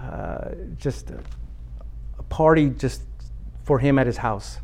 [0.01, 1.19] uh, just a,
[2.17, 3.03] a party just
[3.63, 4.59] for him at his house.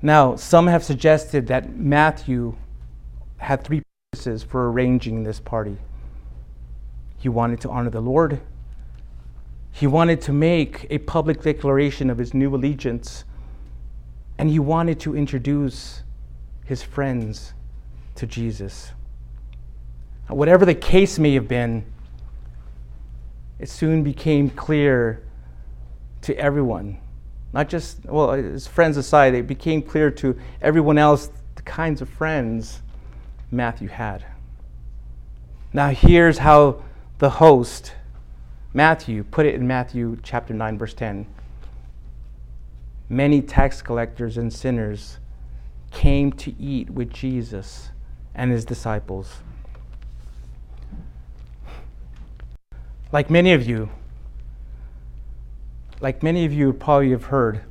[0.00, 2.56] Now, some have suggested that Matthew
[3.38, 5.76] had three purposes for arranging this party.
[7.18, 8.40] He wanted to honor the Lord.
[9.72, 13.24] He wanted to make a public declaration of his new allegiance.
[14.38, 16.04] And he wanted to introduce
[16.68, 17.54] his friends
[18.14, 18.92] to Jesus.
[20.28, 21.82] Whatever the case may have been,
[23.58, 25.22] it soon became clear
[26.20, 26.98] to everyone,
[27.54, 32.08] not just, well, his friends aside, it became clear to everyone else the kinds of
[32.10, 32.82] friends
[33.50, 34.26] Matthew had.
[35.72, 36.82] Now, here's how
[37.16, 37.94] the host,
[38.74, 41.26] Matthew, put it in Matthew chapter 9, verse 10.
[43.08, 45.18] Many tax collectors and sinners
[45.98, 47.90] came to eat with Jesus
[48.32, 49.42] and his disciples.
[53.10, 53.90] Like many of you,
[56.00, 57.62] like many of you probably have heard,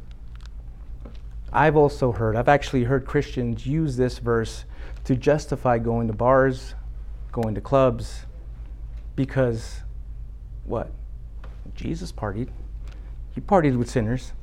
[1.53, 4.65] I've also heard, I've actually heard Christians use this verse
[5.05, 6.75] to justify going to bars,
[7.31, 8.25] going to clubs,
[9.15, 9.83] because
[10.65, 10.91] what?
[11.75, 12.49] Jesus partied.
[13.33, 14.33] He partied with sinners.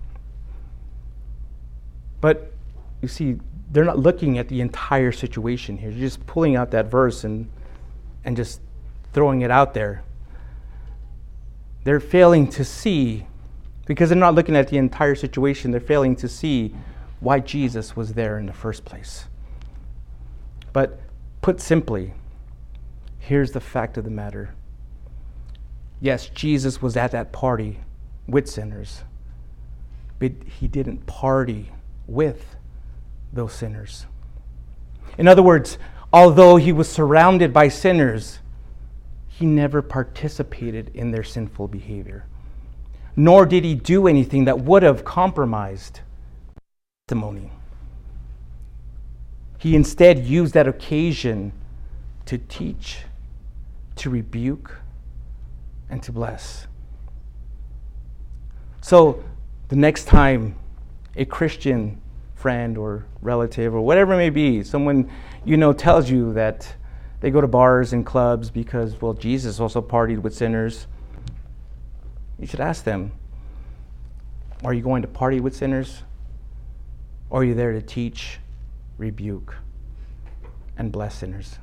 [2.23, 2.51] But
[3.03, 3.37] you see,
[3.71, 5.91] they're not looking at the entire situation here.
[5.91, 7.51] You're just pulling out that verse and,
[8.25, 8.61] and just
[9.13, 10.03] throwing it out there.
[11.85, 13.27] They're failing to see,
[13.87, 16.75] because they're not looking at the entire situation, they're failing to see
[17.21, 19.27] why Jesus was there in the first place.
[20.73, 21.01] But
[21.43, 22.15] put simply,
[23.19, 24.55] here's the fact of the matter.
[26.01, 27.81] Yes, Jesus was at that party
[28.27, 29.03] with sinners,
[30.19, 31.71] but he didn't party
[32.07, 32.57] with
[33.35, 34.07] those sinners.
[35.19, 35.79] In other words,
[36.13, 38.41] although he was surrounded by sinners,
[39.29, 42.27] he never participated in their sinful behavior.
[43.17, 46.01] Nor did he do anything that would have compromised
[47.07, 47.51] testimony.
[49.59, 51.53] He instead used that occasion
[52.27, 52.99] to teach,
[53.97, 54.79] to rebuke,
[55.89, 56.67] and to bless.
[58.81, 59.25] So,
[59.69, 60.57] the next time
[61.17, 62.01] a Christian
[62.45, 65.11] friend or relative or whatever it may be, someone
[65.47, 66.75] you know tells you that
[67.21, 70.87] they go to bars and clubs because, well, Jesus also partied with sinners,
[72.39, 73.13] you should ask them
[74.63, 76.03] Are you going to party with sinners?
[77.31, 78.39] Or are you there to teach,
[78.99, 79.55] rebuke,
[80.77, 81.59] and bless sinners?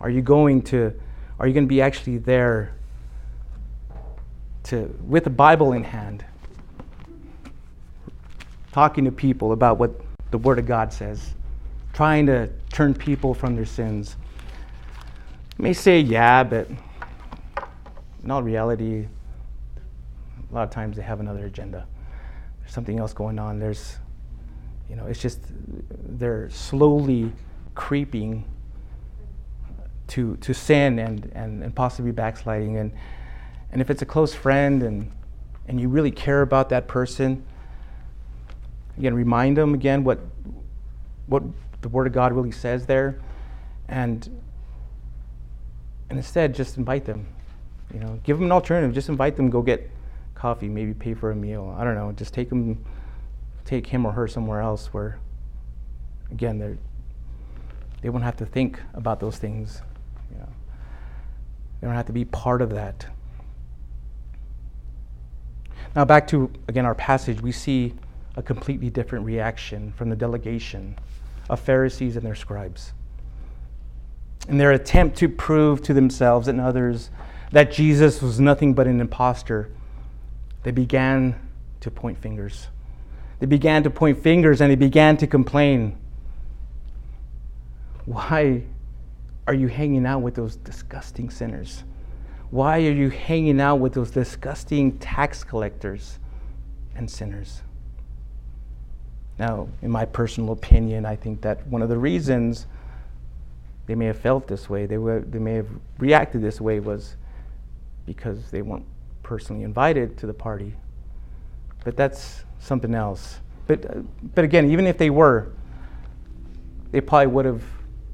[0.00, 0.94] Are you going to,
[1.40, 2.76] are you going to be actually there
[4.62, 6.24] to, with the Bible in hand,
[8.76, 9.90] talking to people about what
[10.32, 11.34] the Word of God says,
[11.94, 14.16] trying to turn people from their sins.
[15.56, 16.68] You may say, yeah, but
[18.22, 19.06] in all reality,
[20.50, 21.86] a lot of times they have another agenda.
[22.60, 23.58] There's something else going on.
[23.58, 23.96] There's,
[24.90, 25.40] you know, it's just
[26.18, 27.32] they're slowly
[27.74, 28.44] creeping
[30.08, 32.76] to, to sin and, and, and possibly backsliding.
[32.76, 32.92] And,
[33.72, 35.10] and if it's a close friend and,
[35.66, 37.42] and you really care about that person,
[38.98, 40.20] Again, remind them again what,
[41.26, 41.42] what
[41.82, 43.20] the Word of God really says there.
[43.88, 44.26] And,
[46.08, 47.26] and instead, just invite them.
[47.92, 48.94] You know, give them an alternative.
[48.94, 49.90] Just invite them, go get
[50.34, 51.74] coffee, maybe pay for a meal.
[51.78, 52.12] I don't know.
[52.12, 52.84] Just take them,
[53.64, 55.18] take him or her somewhere else where,
[56.30, 56.78] again, they're,
[58.02, 59.82] they won't have to think about those things.
[60.30, 60.48] You know,
[61.80, 63.06] they don't have to be part of that.
[65.94, 67.94] Now, back to again our passage, we see
[68.36, 70.96] a completely different reaction from the delegation
[71.48, 72.92] of Pharisees and their scribes.
[74.48, 77.10] In their attempt to prove to themselves and others
[77.50, 79.70] that Jesus was nothing but an impostor,
[80.62, 81.34] they began
[81.80, 82.68] to point fingers.
[83.38, 85.96] They began to point fingers and they began to complain.
[88.04, 88.64] Why
[89.46, 91.84] are you hanging out with those disgusting sinners?
[92.50, 96.18] Why are you hanging out with those disgusting tax collectors
[96.94, 97.62] and sinners?
[99.38, 102.66] Now, in my personal opinion, I think that one of the reasons
[103.86, 105.68] they may have felt this way, they, were, they may have
[105.98, 107.16] reacted this way, was
[108.04, 108.86] because they weren't
[109.22, 110.74] personally invited to the party.
[111.84, 113.40] But that's something else.
[113.66, 114.00] But, uh,
[114.34, 115.52] but again, even if they were,
[116.90, 117.62] they probably would have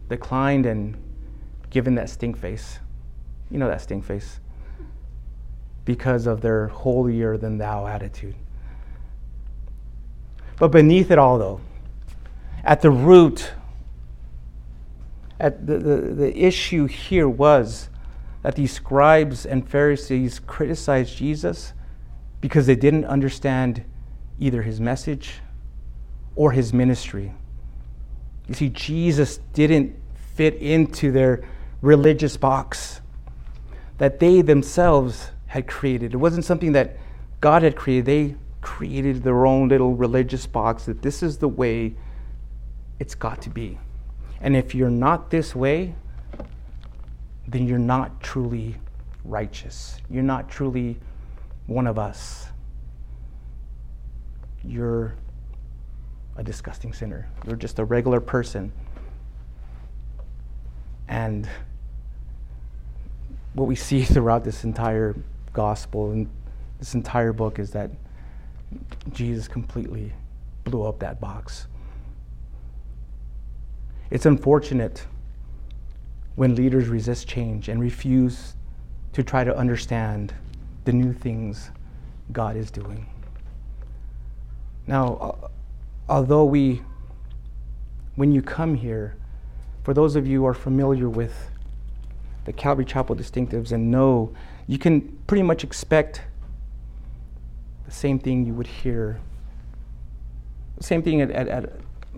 [0.08, 0.96] declined and
[1.70, 2.78] given that stink face.
[3.50, 4.40] You know that stink face.
[5.84, 8.34] Because of their holier than thou attitude.
[10.62, 11.60] But beneath it all, though,
[12.62, 13.50] at the root,
[15.40, 17.88] at the, the, the issue here was
[18.42, 21.72] that these scribes and Pharisees criticized Jesus
[22.40, 23.82] because they didn't understand
[24.38, 25.40] either his message
[26.36, 27.34] or his ministry.
[28.46, 29.96] You see, Jesus didn't
[30.36, 31.42] fit into their
[31.80, 33.00] religious box
[33.98, 36.14] that they themselves had created.
[36.14, 36.98] It wasn't something that
[37.40, 38.04] God had created.
[38.04, 41.94] They created their own little religious box that this is the way
[42.98, 43.78] it's got to be.
[44.40, 45.94] And if you're not this way,
[47.46, 48.76] then you're not truly
[49.24, 49.98] righteous.
[50.08, 50.98] You're not truly
[51.66, 52.46] one of us.
[54.64, 55.14] You're
[56.36, 57.28] a disgusting sinner.
[57.46, 58.72] You're just a regular person.
[61.08, 61.48] And
[63.54, 65.16] what we see throughout this entire
[65.52, 66.28] gospel and
[66.78, 67.90] this entire book is that
[69.12, 70.12] Jesus completely
[70.64, 71.66] blew up that box.
[74.10, 75.06] It's unfortunate
[76.36, 78.54] when leaders resist change and refuse
[79.12, 80.34] to try to understand
[80.84, 81.70] the new things
[82.32, 83.06] God is doing.
[84.86, 85.48] Now, uh,
[86.08, 86.82] although we,
[88.16, 89.16] when you come here,
[89.84, 91.50] for those of you who are familiar with
[92.44, 94.34] the Calvary Chapel distinctives and know,
[94.66, 96.22] you can pretty much expect
[97.93, 99.20] same thing you would hear,
[100.80, 101.72] same thing at, at, at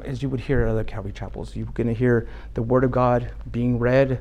[0.04, 1.54] as you would hear at other Calvary chapels.
[1.54, 4.20] You're going to hear the Word of God being read.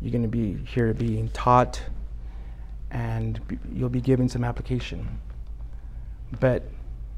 [0.00, 1.80] You're going to be here being taught,
[2.90, 3.40] and
[3.72, 5.20] you'll be given some application.
[6.40, 6.62] But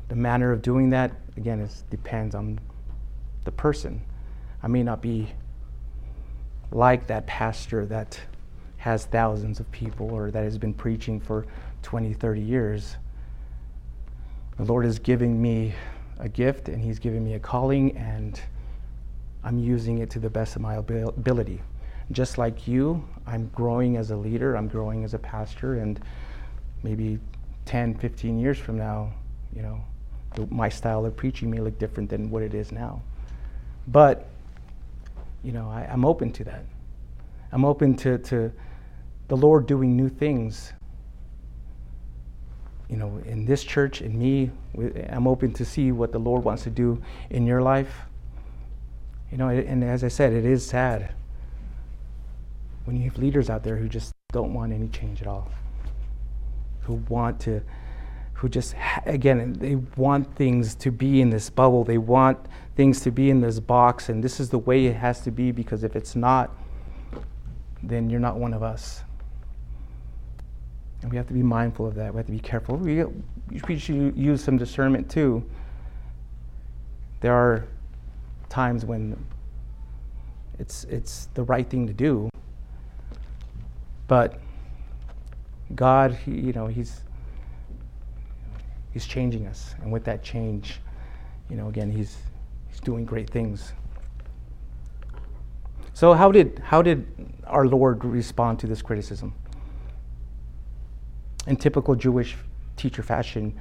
[0.09, 2.61] the manner of doing that, again, it depends on
[3.45, 4.03] the person.
[4.63, 5.33] I may not be
[6.71, 8.21] like that pastor that
[8.79, 11.47] has thousands of people or that has been preaching for
[11.83, 12.97] 20, 30 years.
[14.57, 15.75] The Lord is giving me
[16.19, 18.41] a gift and He's giving me a calling, and
[19.45, 21.61] I'm using it to the best of my ability.
[22.11, 26.01] Just like you, I'm growing as a leader, I'm growing as a pastor, and
[26.83, 27.19] maybe
[27.67, 29.13] 10, 15 years from now,
[29.55, 29.85] you know,
[30.51, 33.03] my style of preaching may look different than what it is now.
[33.89, 34.27] But,
[35.43, 36.65] you know, I, I'm open to that.
[37.53, 38.53] I'm open to, to
[39.29, 40.73] the Lord doing new things
[42.89, 44.51] you know, in this church, in me,
[45.09, 47.93] I'm open to see what the Lord wants to do in your life.
[49.31, 51.13] You know, and as I said, it is sad
[52.85, 55.51] when you have leaders out there who just don't want any change at all,
[56.83, 57.61] who want to,
[58.35, 61.83] who just, again, they want things to be in this bubble.
[61.83, 62.39] They want
[62.77, 65.51] things to be in this box, and this is the way it has to be
[65.51, 66.55] because if it's not,
[67.83, 69.03] then you're not one of us.
[71.07, 72.13] And we have to be mindful of that.
[72.13, 72.75] We have to be careful.
[72.79, 73.05] We,
[73.69, 75.49] we should use some discernment too.
[77.21, 77.65] There are
[78.49, 79.17] times when
[80.59, 82.29] it's, it's the right thing to do.
[84.09, 84.41] But
[85.77, 87.05] God, he, you know, He's,
[88.91, 89.77] he's changing us.
[89.83, 90.81] And with that change,
[91.49, 92.17] you know, again, He's,
[92.69, 93.75] he's doing great things.
[95.95, 97.07] So, how did, how did
[97.47, 99.37] our Lord respond to this criticism?
[101.47, 102.37] In typical Jewish
[102.77, 103.59] teacher fashion,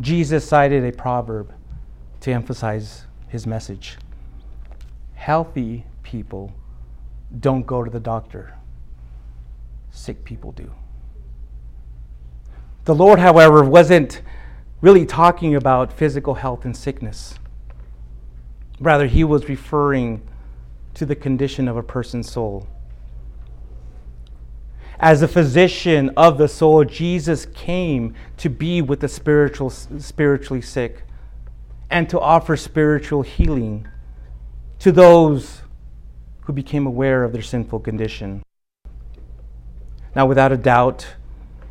[0.00, 1.52] Jesus cited a proverb
[2.20, 3.96] to emphasize his message.
[5.14, 6.52] Healthy people
[7.40, 8.54] don't go to the doctor,
[9.90, 10.70] sick people do.
[12.84, 14.22] The Lord, however, wasn't
[14.80, 17.34] really talking about physical health and sickness.
[18.80, 20.20] Rather, he was referring
[20.94, 22.66] to the condition of a person's soul.
[25.02, 31.02] As a physician of the soul, Jesus came to be with the spiritual, spiritually sick
[31.90, 33.88] and to offer spiritual healing
[34.78, 35.62] to those
[36.42, 38.44] who became aware of their sinful condition.
[40.14, 41.16] Now, without a doubt,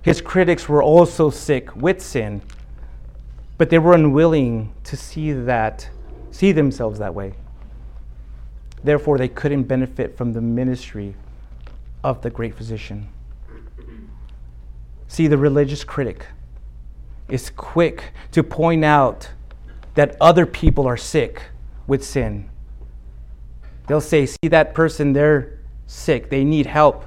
[0.01, 2.41] his critics were also sick with sin,
[3.57, 5.89] but they were unwilling to see that,
[6.31, 7.35] see themselves that way.
[8.83, 11.15] Therefore, they couldn't benefit from the ministry
[12.03, 13.07] of the great physician.
[15.11, 16.25] See, the religious critic
[17.27, 19.29] is quick to point out
[19.95, 21.49] that other people are sick
[21.85, 22.49] with sin.
[23.87, 27.03] They'll say, See that person, they're sick, they need help.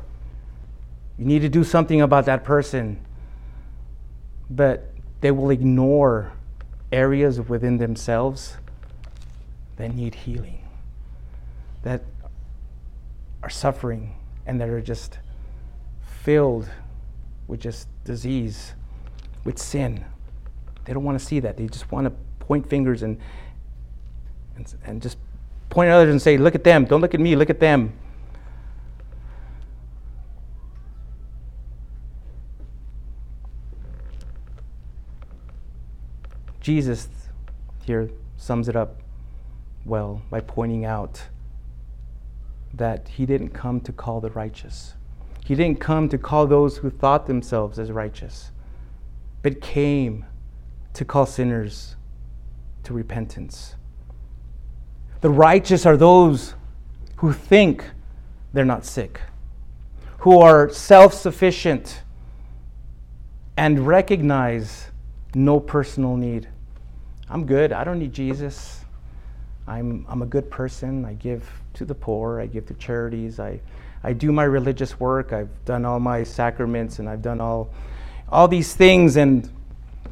[1.16, 3.00] You need to do something about that person.
[4.50, 4.90] But
[5.22, 6.30] they will ignore
[6.92, 8.58] areas within themselves
[9.76, 10.62] that need healing,
[11.84, 12.02] that
[13.42, 15.18] are suffering, and that are just
[16.22, 16.68] filled
[17.46, 18.74] with just disease,
[19.44, 20.04] with sin.
[20.84, 21.56] They don't want to see that.
[21.56, 22.12] They just want to
[22.44, 23.18] point fingers and,
[24.56, 25.18] and, and just
[25.70, 26.84] point at others and say, Look at them.
[26.84, 27.36] Don't look at me.
[27.36, 27.92] Look at them.
[36.60, 37.08] Jesus
[37.84, 39.02] here sums it up
[39.84, 41.24] well by pointing out
[42.72, 44.94] that he didn't come to call the righteous.
[45.44, 48.50] He didn't come to call those who thought themselves as righteous,
[49.42, 50.24] but came
[50.94, 51.96] to call sinners
[52.84, 53.76] to repentance.
[55.20, 56.54] The righteous are those
[57.16, 57.84] who think
[58.54, 59.20] they're not sick,
[60.18, 62.02] who are self sufficient
[63.58, 64.88] and recognize
[65.34, 66.48] no personal need.
[67.28, 67.70] I'm good.
[67.70, 68.84] I don't need Jesus.
[69.66, 71.04] I'm, I'm a good person.
[71.04, 72.40] I give to the poor.
[72.40, 73.40] I give to charities.
[73.40, 73.60] I,
[74.04, 75.32] I do my religious work.
[75.32, 77.70] I've done all my sacraments and I've done all,
[78.28, 79.16] all these things.
[79.16, 79.50] And,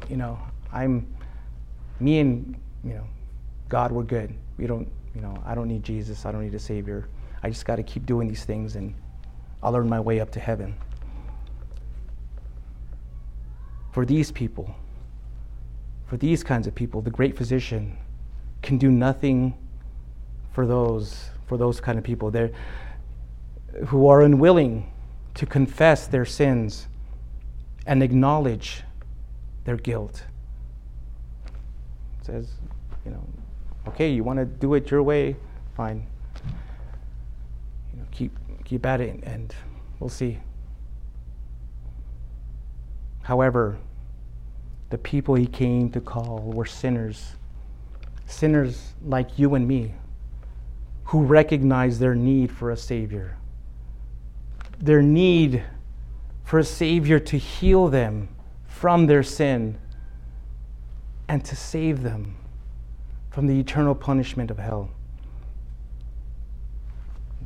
[0.09, 0.39] you know,
[0.71, 1.07] I'm,
[1.99, 3.05] me and, you know,
[3.69, 4.33] God, we're good.
[4.57, 6.25] We don't, you know, I don't need Jesus.
[6.25, 7.07] I don't need a Savior.
[7.43, 8.95] I just got to keep doing these things and
[9.61, 10.75] I'll earn my way up to heaven.
[13.91, 14.75] For these people,
[16.07, 17.95] for these kinds of people, the great physician
[18.63, 19.53] can do nothing
[20.51, 22.51] for those for those kind of people they
[23.87, 24.91] who are unwilling
[25.35, 26.87] to confess their sins
[27.85, 28.83] and acknowledge
[29.65, 30.23] their guilt.
[32.19, 32.51] It says,
[33.05, 33.23] you know,
[33.87, 35.35] okay, you want to do it your way,
[35.75, 36.05] fine.
[37.93, 38.31] You know, keep
[38.63, 39.53] keep at it and
[39.99, 40.39] we'll see.
[43.23, 43.77] However,
[44.89, 47.35] the people he came to call were sinners,
[48.27, 49.93] sinners like you and me,
[51.05, 53.37] who recognize their need for a Savior,
[54.83, 55.63] their need
[56.43, 58.27] for a Savior to heal them
[58.67, 59.77] from their sin
[61.29, 62.35] and to save them
[63.31, 64.89] from the eternal punishment of hell.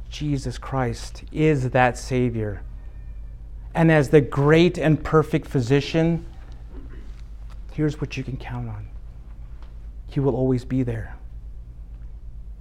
[0.09, 2.63] Jesus Christ is that Savior.
[3.75, 6.25] And as the great and perfect physician,
[7.73, 8.87] here's what you can count on
[10.07, 11.15] He will always be there.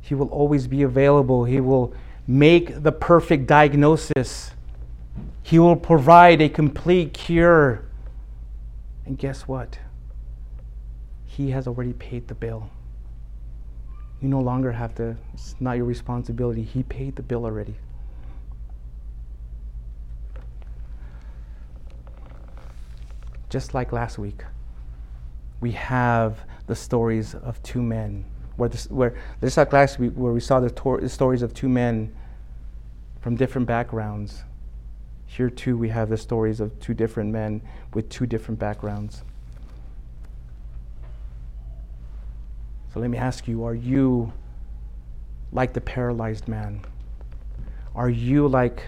[0.02, 1.44] He will always be available.
[1.46, 1.94] He will
[2.26, 4.52] make the perfect diagnosis.
[5.46, 7.84] He will provide a complete cure.
[9.04, 9.78] And guess what?
[11.24, 12.68] He has already paid the bill.
[14.20, 16.64] You no longer have to, it's not your responsibility.
[16.64, 17.76] He paid the bill already.
[23.48, 24.42] Just like last week
[25.60, 28.24] we have the stories of two men.
[28.56, 31.54] Where, this, where this like last week, where we saw the, tor- the stories of
[31.54, 32.12] two men
[33.20, 34.42] from different backgrounds.
[35.26, 37.60] Here too, we have the stories of two different men
[37.94, 39.22] with two different backgrounds.
[42.92, 44.32] So let me ask you are you
[45.52, 46.80] like the paralyzed man?
[47.94, 48.82] Are you like,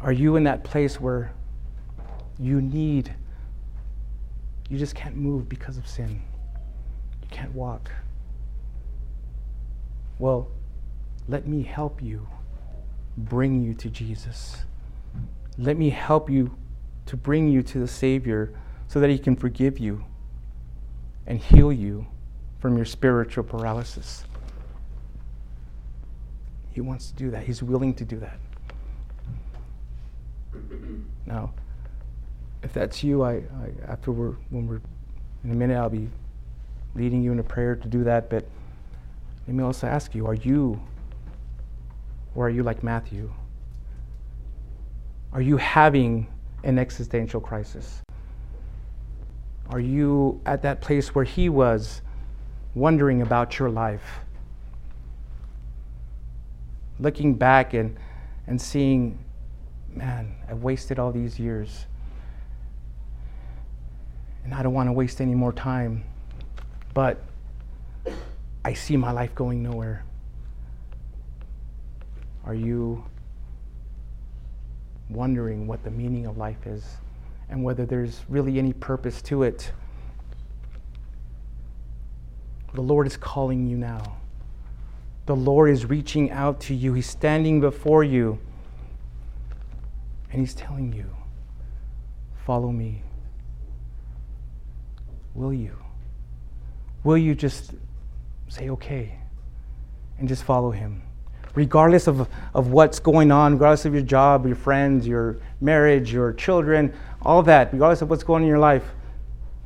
[0.00, 1.32] are you in that place where
[2.38, 3.14] you need
[4.68, 6.22] you just can't move because of sin.
[7.22, 7.90] You can't walk.
[10.18, 10.48] Well,
[11.28, 12.26] let me help you
[13.16, 14.64] bring you to Jesus.
[15.56, 16.56] Let me help you
[17.06, 18.52] to bring you to the Savior
[18.88, 20.04] so that He can forgive you
[21.26, 22.06] and heal you
[22.58, 24.24] from your spiritual paralysis.
[26.72, 27.44] He wants to do that.
[27.44, 28.38] He's willing to do that.
[31.26, 31.52] Now,
[32.62, 34.80] if that's you, I, I after we're when we're
[35.44, 36.08] in a minute, I'll be
[36.94, 38.28] leading you in a prayer to do that.
[38.28, 38.46] But
[39.46, 40.80] let me also ask you: Are you,
[42.34, 43.32] or are you like Matthew?
[45.34, 46.28] Are you having
[46.62, 48.00] an existential crisis?
[49.68, 52.02] Are you at that place where he was,
[52.76, 54.20] wondering about your life?
[57.00, 57.98] Looking back and,
[58.46, 59.18] and seeing,
[59.88, 61.86] man, I've wasted all these years
[64.44, 66.04] and I don't want to waste any more time,
[66.92, 67.20] but
[68.64, 70.04] I see my life going nowhere.
[72.44, 73.04] Are you
[75.08, 76.84] wondering what the meaning of life is
[77.48, 79.72] and whether there's really any purpose to it?
[82.74, 84.16] The Lord is calling you now.
[85.26, 86.92] The Lord is reaching out to you.
[86.92, 88.38] He's standing before you.
[90.30, 91.06] And He's telling you,
[92.44, 93.02] Follow me.
[95.34, 95.78] Will you?
[97.04, 97.72] Will you just
[98.48, 99.16] say, Okay,
[100.18, 101.02] and just follow Him?
[101.54, 106.32] Regardless of, of what's going on, regardless of your job, your friends, your marriage, your
[106.32, 106.92] children,
[107.22, 108.84] all that, regardless of what's going on in your life,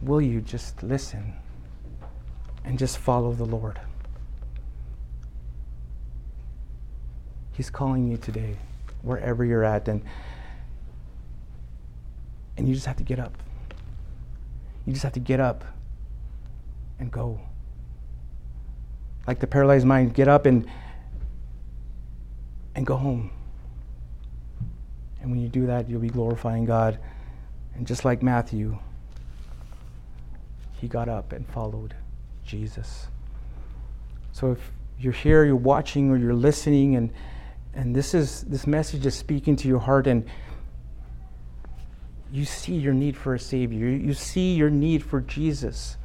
[0.02, 1.34] will you just listen?
[2.68, 3.80] and just follow the Lord.
[7.52, 8.56] He's calling you today,
[9.00, 10.02] wherever you're at, and,
[12.58, 13.32] and you just have to get up.
[14.84, 15.64] You just have to get up
[16.98, 17.40] and go.
[19.26, 20.68] Like the paralyzed mind, get up and
[22.78, 23.28] and go home.
[25.20, 26.96] And when you do that, you'll be glorifying God.
[27.74, 28.78] And just like Matthew,
[30.80, 31.94] he got up and followed.
[32.44, 33.08] Jesus.
[34.32, 37.12] So if you're here, you're watching, or you're listening, and
[37.74, 40.24] and this is this message is speaking to your heart, and
[42.32, 43.88] you see your need for a Savior.
[43.88, 45.96] You see your need for Jesus.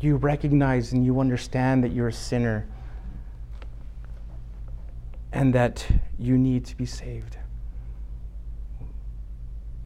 [0.00, 2.66] You recognize and you understand that you're a sinner
[5.32, 5.86] and that
[6.18, 7.36] you need to be saved.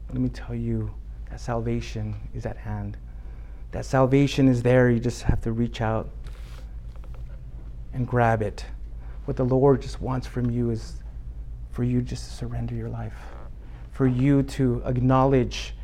[0.09, 0.95] Let me tell you
[1.31, 2.97] that salvation is at hand
[3.77, 4.89] that salvation is there.
[4.89, 6.09] You just have to reach out
[7.93, 8.65] and grab it.
[9.27, 11.03] What the Lord just wants from you is
[11.73, 13.19] for you just to surrender your life,
[13.93, 15.75] for you to acknowledge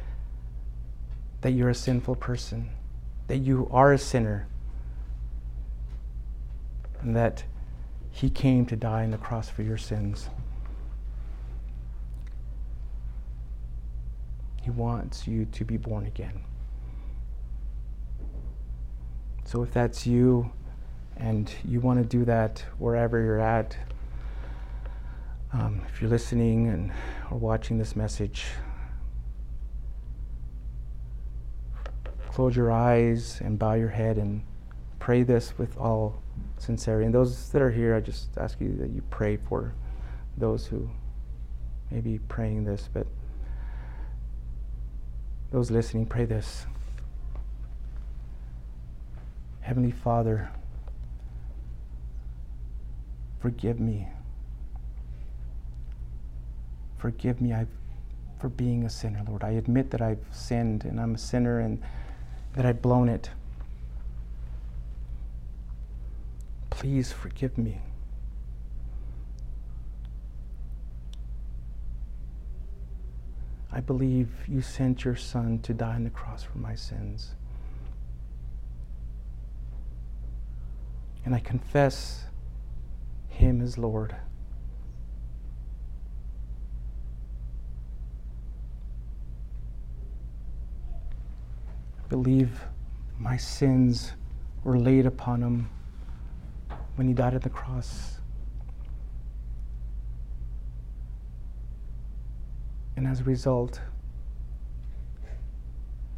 [1.42, 2.70] that you're a sinful person,
[3.26, 4.46] that you are a sinner,
[7.02, 7.44] and that
[8.12, 10.28] He came to die on the cross for your sins.
[14.62, 16.44] He wants you to be born again.
[19.44, 20.52] So if that's you
[21.16, 23.76] and you want to do that wherever you're at,
[25.52, 26.92] um, if you're listening and
[27.30, 28.44] or watching this message,
[32.30, 34.42] close your eyes and bow your head and
[35.02, 36.22] pray this with all
[36.58, 37.04] sincerity.
[37.04, 39.74] And those that are here, I just ask you that you pray for
[40.36, 40.88] those who
[41.90, 43.08] may be praying this, but
[45.50, 46.66] those listening, pray this.
[49.62, 50.48] Heavenly Father,
[53.40, 54.06] forgive me.
[56.98, 57.66] Forgive me I've,
[58.38, 59.42] for being a sinner, Lord.
[59.42, 61.82] I admit that I've sinned and I'm a sinner and
[62.54, 63.30] that I've blown it.
[66.82, 67.80] Please forgive me.
[73.70, 77.36] I believe you sent your Son to die on the cross for my sins.
[81.24, 82.24] and I confess
[83.28, 84.16] Him as Lord.
[91.96, 92.64] I believe
[93.20, 94.14] my sins
[94.64, 95.70] were laid upon Him
[96.96, 98.18] when He died at the cross.
[102.96, 103.80] And as a result,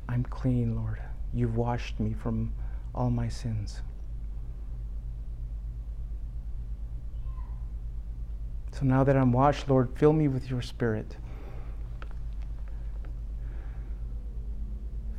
[0.09, 1.01] I'm clean, Lord.
[1.33, 2.53] You've washed me from
[2.95, 3.83] all my sins.
[8.73, 11.17] So now that I'm washed, Lord, fill me with your spirit.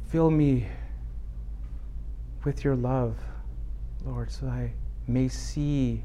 [0.07, 0.67] Fill me
[2.43, 3.17] with your love,
[4.05, 4.71] Lord, so I
[5.07, 6.03] may see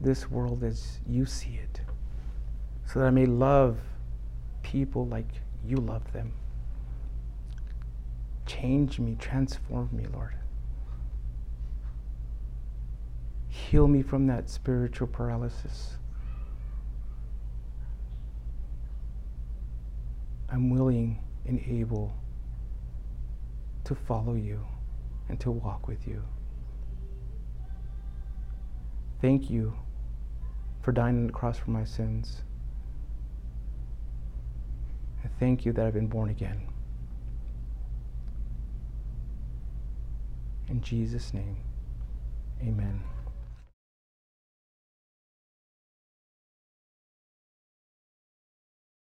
[0.00, 1.80] this world as you see it,
[2.86, 3.78] so that I may love
[4.62, 5.28] people like
[5.64, 6.32] you love them.
[8.46, 10.34] Change me, transform me, Lord.
[13.48, 15.96] Heal me from that spiritual paralysis.
[20.48, 22.12] I'm willing and able
[23.84, 24.64] to follow you
[25.28, 26.22] and to walk with you.
[29.20, 29.74] Thank you
[30.82, 32.42] for dying on the cross for my sins.
[35.22, 36.66] I thank you that I've been born again.
[40.68, 41.56] In Jesus' name,
[42.62, 43.02] amen.